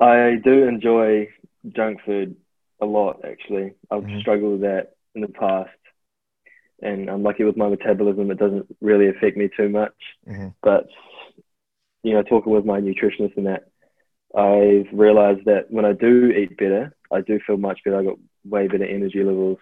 [0.00, 1.28] I do enjoy
[1.70, 2.36] junk food
[2.80, 3.24] a lot.
[3.24, 4.20] Actually, I've Mhm.
[4.20, 5.70] struggled with that in the past,
[6.80, 9.94] and I'm lucky with my metabolism; it doesn't really affect me too much.
[10.28, 10.54] Mhm.
[10.62, 10.88] But
[12.02, 13.64] you know, talking with my nutritionist and that,
[14.34, 17.98] I've realized that when I do eat better, I do feel much better.
[17.98, 19.58] I got way better energy levels,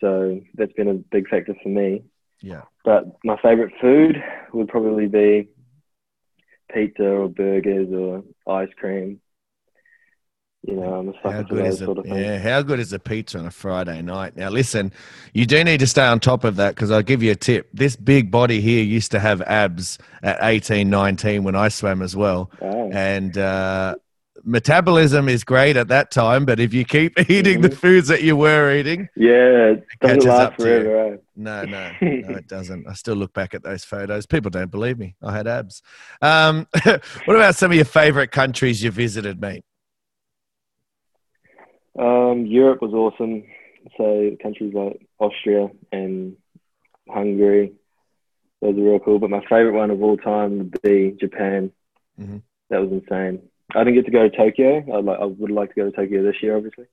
[0.00, 2.04] so that's been a big factor for me.
[2.40, 2.62] Yeah.
[2.84, 4.22] But my favorite food
[4.52, 5.48] would probably be
[6.72, 9.20] pizza or burgers or ice cream.
[10.66, 12.16] You know, I'm a How sucker for good those is a, sort of things.
[12.18, 14.36] yeah, how good is a pizza on a Friday night?
[14.36, 14.92] Now, listen,
[15.32, 17.68] you do need to stay on top of that because I'll give you a tip.
[17.72, 22.16] This big body here used to have abs at 18, 19 when I swam as
[22.16, 22.50] well.
[22.60, 23.94] Oh, and uh,
[24.44, 26.44] metabolism is great at that time.
[26.44, 30.40] But if you keep eating the foods that you were eating, yeah, it doesn't last
[30.40, 30.80] up to you.
[30.82, 31.14] forever.
[31.14, 31.16] eh?
[31.36, 31.90] no, no, no,
[32.36, 32.88] it doesn't.
[32.88, 34.26] I still look back at those photos.
[34.26, 35.14] People don't believe me.
[35.22, 35.80] I had abs.
[36.22, 39.62] Um, what about some of your favorite countries you visited, mate?
[41.98, 43.44] Um, Europe was awesome.
[43.96, 46.36] So countries like Austria and
[47.08, 47.72] Hungary,
[48.60, 49.18] those are real cool.
[49.18, 51.72] But my favorite one of all time would be Japan.
[52.18, 52.42] Mhm.
[52.70, 53.48] That was insane.
[53.74, 54.78] I didn't get to go to Tokyo.
[54.78, 56.86] I'd like, I would like to go to Tokyo this year, obviously.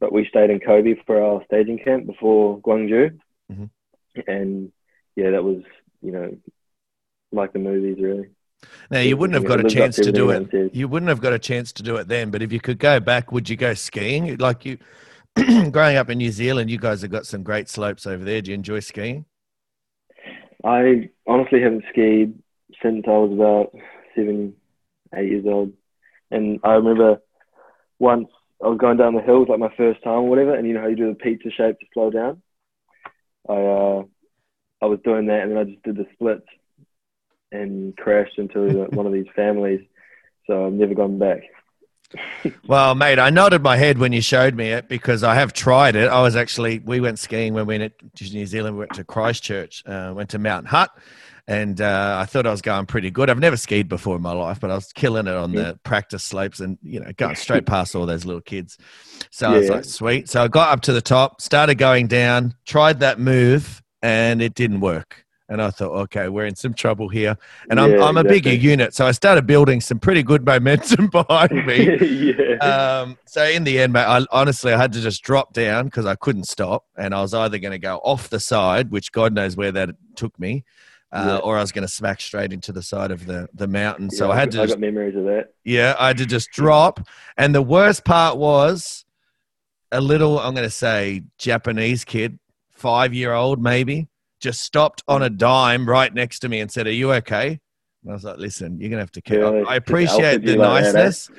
[0.00, 3.18] But we stayed in Kobe for our staging camp before Gwangju,
[3.50, 3.70] Mhm.
[4.26, 4.72] and
[5.14, 5.62] yeah, that was
[6.00, 6.36] you know
[7.30, 8.30] like the movies really.
[8.90, 10.74] Now, you wouldn't have got a chance to do it.
[10.74, 12.30] You wouldn't have got a chance to do it then.
[12.30, 14.36] But if you could go back, would you go skiing?
[14.36, 14.78] Like you,
[15.70, 18.42] growing up in New Zealand, you guys have got some great slopes over there.
[18.42, 19.24] Do you enjoy skiing?
[20.64, 22.38] I honestly haven't skied
[22.82, 23.72] since I was about
[24.14, 24.54] seven,
[25.14, 25.72] eight years old,
[26.30, 27.20] and I remember
[27.98, 28.28] once
[28.62, 30.82] I was going down the hills like my first time or whatever, and you know
[30.82, 32.42] how you do the pizza shape to slow down.
[33.48, 34.02] I uh,
[34.82, 36.46] I was doing that, and then I just did the splits
[37.52, 39.80] and crashed into one of these families.
[40.46, 41.42] So I've never gone back.
[42.66, 45.96] Well, mate, I nodded my head when you showed me it because I have tried
[45.96, 46.08] it.
[46.08, 48.76] I was actually, we went skiing when we went to New Zealand.
[48.76, 50.90] We went to Christchurch, uh, went to Mount Hutt,
[51.48, 53.30] and uh, I thought I was going pretty good.
[53.30, 56.22] I've never skied before in my life, but I was killing it on the practice
[56.22, 58.78] slopes and, you know, going straight past all those little kids.
[59.30, 60.28] So I was like, sweet.
[60.28, 64.54] So I got up to the top, started going down, tried that move, and it
[64.54, 65.24] didn't work.
[65.52, 67.36] And I thought, okay, we're in some trouble here.
[67.68, 68.94] And I'm, Yeah, I'm a bigger unit.
[68.94, 72.34] So I started building some pretty good momentum behind me.
[72.38, 72.56] yeah.
[72.56, 76.06] Um, so in the end, mate, I, honestly, I had to just drop down because
[76.06, 79.34] I couldn't stop, and I was either going to go off the side, which God
[79.34, 80.64] knows where that took me,
[81.12, 81.36] uh, Yeah.
[81.38, 84.08] or I was going to smack straight into the side of the the mountain.
[84.10, 85.52] So I had to I just, got memories of that.
[85.64, 87.06] yeah, I had to just drop.
[87.36, 89.04] And the worst part was
[89.90, 92.38] a little, I'm going to say, Japanese kid,
[92.70, 94.08] five year old maybe,
[94.42, 97.58] just stopped on a dime right next to me and said, "Are you okay?"
[98.02, 100.56] And I was like, "Listen, you're going to have to keep." Yeah, I, appreciate the
[100.56, 100.92] like that, eh?
[100.92, 101.30] niceness.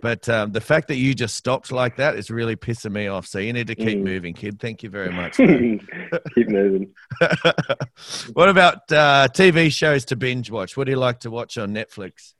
[0.00, 3.24] But um, the fact that you just stopped like that is really pissing me off.
[3.24, 4.02] So you need to keep Mm.
[4.02, 4.58] moving, kid.
[4.58, 5.36] Thank you very much.
[6.34, 6.92] Keep moving.
[8.32, 10.76] what about uh, TV shows to binge watch?
[10.76, 12.34] What do you like to watch on Netflix?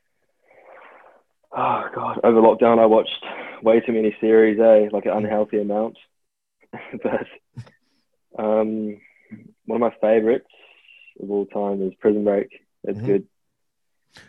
[1.56, 3.24] Oh god, over lockdown I watched
[3.62, 4.88] way too many series, eh?
[4.90, 5.98] Like an unhealthy amount.
[7.02, 7.26] but
[8.42, 8.98] um,
[9.66, 10.48] one of my favorites
[11.20, 12.48] of all time is Prison Break.
[12.84, 13.06] It's Mhm.
[13.06, 13.26] good.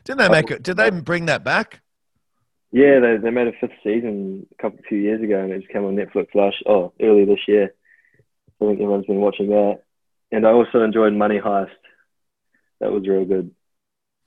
[0.05, 0.63] Didn't they make it?
[0.63, 1.81] Did they bring that back?
[2.71, 5.71] Yeah, they they made a fifth season a couple few years ago, and it just
[5.71, 7.73] came on Netflix last oh earlier this year.
[8.61, 9.83] I think everyone's been watching that,
[10.31, 11.69] and I also enjoyed Money Heist.
[12.79, 13.51] That was real good.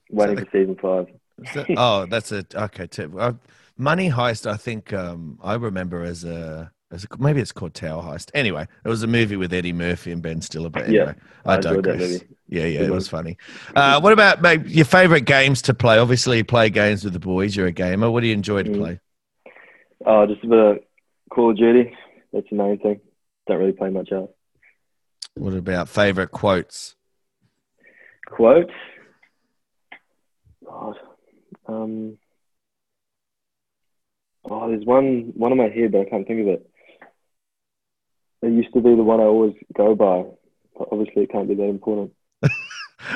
[0.09, 1.07] Waiting for season five.
[1.53, 2.87] That- oh, that's a okay.
[2.87, 3.11] Tip.
[3.17, 3.33] Uh,
[3.77, 4.49] Money Heist.
[4.49, 8.31] I think um, I remember as a, a maybe it's called Tower Heist.
[8.33, 10.69] Anyway, it was a movie with Eddie Murphy and Ben Stiller.
[10.69, 11.15] But Yeah, anyway,
[11.45, 12.21] I, I digress.
[12.47, 13.37] Yeah, yeah, it was funny.
[13.75, 15.97] Uh, what about maybe your favorite games to play?
[15.97, 17.55] Obviously, you play games with the boys.
[17.55, 18.09] You're a gamer.
[18.09, 18.77] What do you enjoy to Mm.
[18.77, 18.99] play?
[20.05, 20.79] Oh, just a bit of
[21.29, 21.93] Call of Duty.
[22.31, 23.01] That's the main thing.
[23.47, 24.31] Don't really play much else.
[25.35, 26.95] What about favorite quotes?
[28.27, 28.71] Quote.
[30.65, 30.95] God.
[31.67, 32.17] Um.
[34.49, 36.66] Oh, there's one one in my head, but I can't think of it.
[38.41, 40.25] It used to be the one I always go by.
[40.77, 42.11] But obviously, it can't be that important.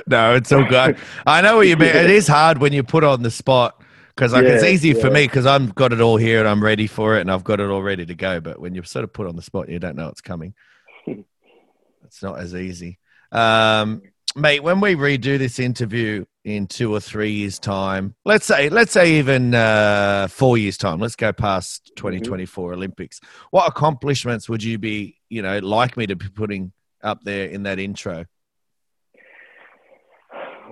[0.08, 0.98] No, it's all good.
[1.26, 1.90] I know what you mean.
[1.90, 5.10] It is hard when you put on the spot because like it's Yeah, easy for
[5.10, 7.60] me because I've got it all here and I'm ready for it and I've got
[7.60, 8.40] it all ready to go.
[8.40, 10.54] But when you're sort of put on the spot, you don't know it's coming.
[11.08, 13.00] it's not as easy,
[13.32, 14.04] um,
[14.36, 14.62] mate.
[14.64, 19.20] When we redo this interview in two or three years' time, let's say, let's say
[19.20, 21.00] even uh, four years' time.
[21.00, 23.20] Let's go past 2024 Olympics.
[23.52, 26.72] What accomplishments would you be, you know, like me to be putting
[27.04, 28.26] up there in that intro?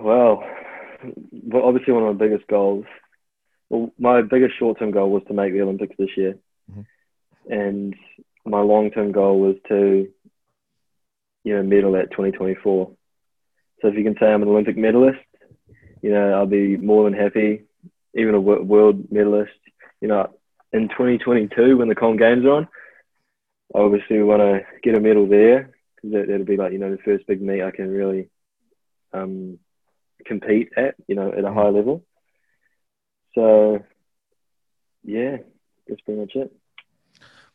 [0.00, 0.42] Well,
[1.32, 2.84] well, obviously, one of my biggest goals.
[3.68, 6.36] Well, my biggest short-term goal was to make the Olympics this year,
[6.72, 6.86] Mhm.
[7.48, 7.96] and
[8.44, 10.08] my long-term goal was to,
[11.44, 12.90] you know, medal at 2024.
[13.80, 15.20] So if you can say I'm an Olympic medalist,
[16.02, 17.64] you know, I'll be more than happy.
[18.14, 19.52] Even a world medalist,
[20.00, 20.30] you know,
[20.72, 22.68] in 2022 when the Com Games are on,
[23.74, 26.90] I obviously want to get a medal there because that, that'll be like you know
[26.90, 28.28] the first big meet I can really
[29.12, 29.58] um,
[30.24, 32.04] compete at, you know, at a high level.
[33.34, 33.78] So,
[35.04, 35.38] yeah,
[35.86, 36.52] that's pretty much it.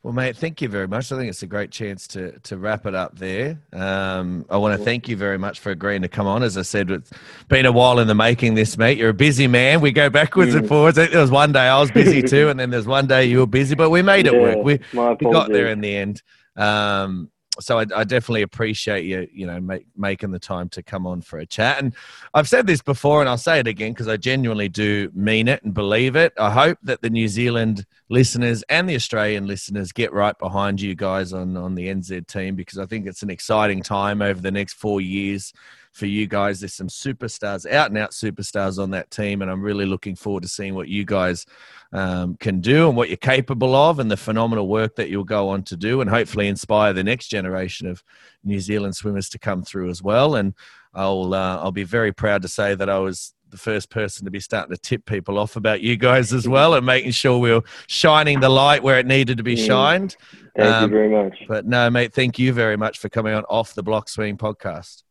[0.05, 1.11] Well, mate, thank you very much.
[1.11, 3.59] I think it's a great chance to to wrap it up there.
[3.73, 6.43] Um, I want to thank you very much for agreeing to come on.
[6.43, 7.09] As I said, it's
[7.47, 8.53] been a while in the making.
[8.53, 8.99] This, mate.
[8.99, 9.81] You're a busy man.
[9.81, 10.69] We go backwards and Mm.
[10.69, 10.97] forwards.
[10.97, 13.47] There was one day I was busy too, and then there's one day you were
[13.47, 14.63] busy, but we made it Yeah, work.
[14.63, 16.21] We we got there in the end.
[16.55, 21.07] Um, so I, I definitely appreciate you, you know, make, making the time to come
[21.07, 21.81] on for a chat.
[21.81, 21.93] And
[22.33, 25.63] I've said this before, and I'll say it again because I genuinely do mean it
[25.63, 26.33] and believe it.
[26.37, 30.95] I hope that the New Zealand listeners and the Australian listeners get right behind you
[30.95, 34.51] guys on on the NZ team because I think it's an exciting time over the
[34.51, 35.53] next four years
[35.95, 36.59] for you guys.
[36.59, 40.43] There's some superstars, out and out superstars on that team, and I'm really looking forward
[40.43, 41.45] to seeing what you guys
[41.93, 45.47] um, can do and what you're capable of, and the phenomenal work that you'll go
[45.49, 48.03] on to do, and hopefully inspire the next generation of
[48.43, 50.35] New Zealand swimmers to come through as well.
[50.35, 50.53] And
[50.93, 54.31] I'll uh, I'll be very proud to say that I was the first person to
[54.31, 57.51] be starting to tip people off about you guys as well, and making sure we
[57.51, 59.65] are shining the light where it needed to be Mm.
[59.65, 60.17] shined.
[60.57, 61.37] Thank Um, you very much.
[61.47, 65.03] But no, mate, thank you very much for coming on off the Block Swimming podcast.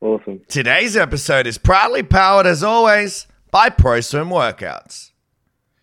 [0.00, 0.42] Awesome.
[0.48, 5.10] Today's episode is proudly powered, as always, by ProSwim Workouts.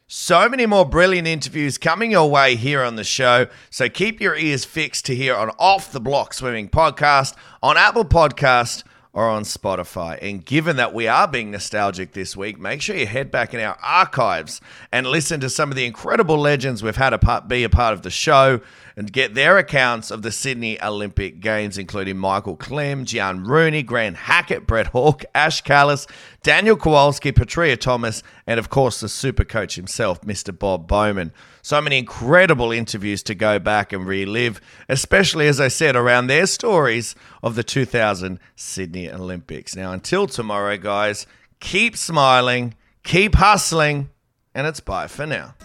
[0.07, 3.47] So many more brilliant interviews coming your way here on the show.
[3.69, 8.05] So keep your ears fixed to hear on Off the Block Swimming Podcast, on Apple
[8.05, 8.83] Podcast,
[9.15, 10.19] or on Spotify.
[10.21, 13.61] And given that we are being nostalgic this week, make sure you head back in
[13.61, 14.59] our archives
[14.91, 17.93] and listen to some of the incredible legends we've had a part, be a part
[17.93, 18.59] of the show
[18.97, 24.17] and get their accounts of the Sydney Olympic Games, including Michael Klim, Giaan Rooney, Grant
[24.17, 26.07] Hackett, Brett Hawke, Ash Callus,
[26.43, 30.57] Daniel Kowalski, Petria Thomas, and of course the super coach himself, Mr.
[30.57, 31.31] Bob Bowman.
[31.65, 36.45] So many incredible interviews to go back and relive, especially as I said, around their
[36.45, 39.75] stories of the 2000 Sydney Olympics.
[39.75, 41.25] Now, until tomorrow, guys,
[41.59, 44.11] keep smiling, keep hustling,
[44.53, 45.55] and it's bye for now.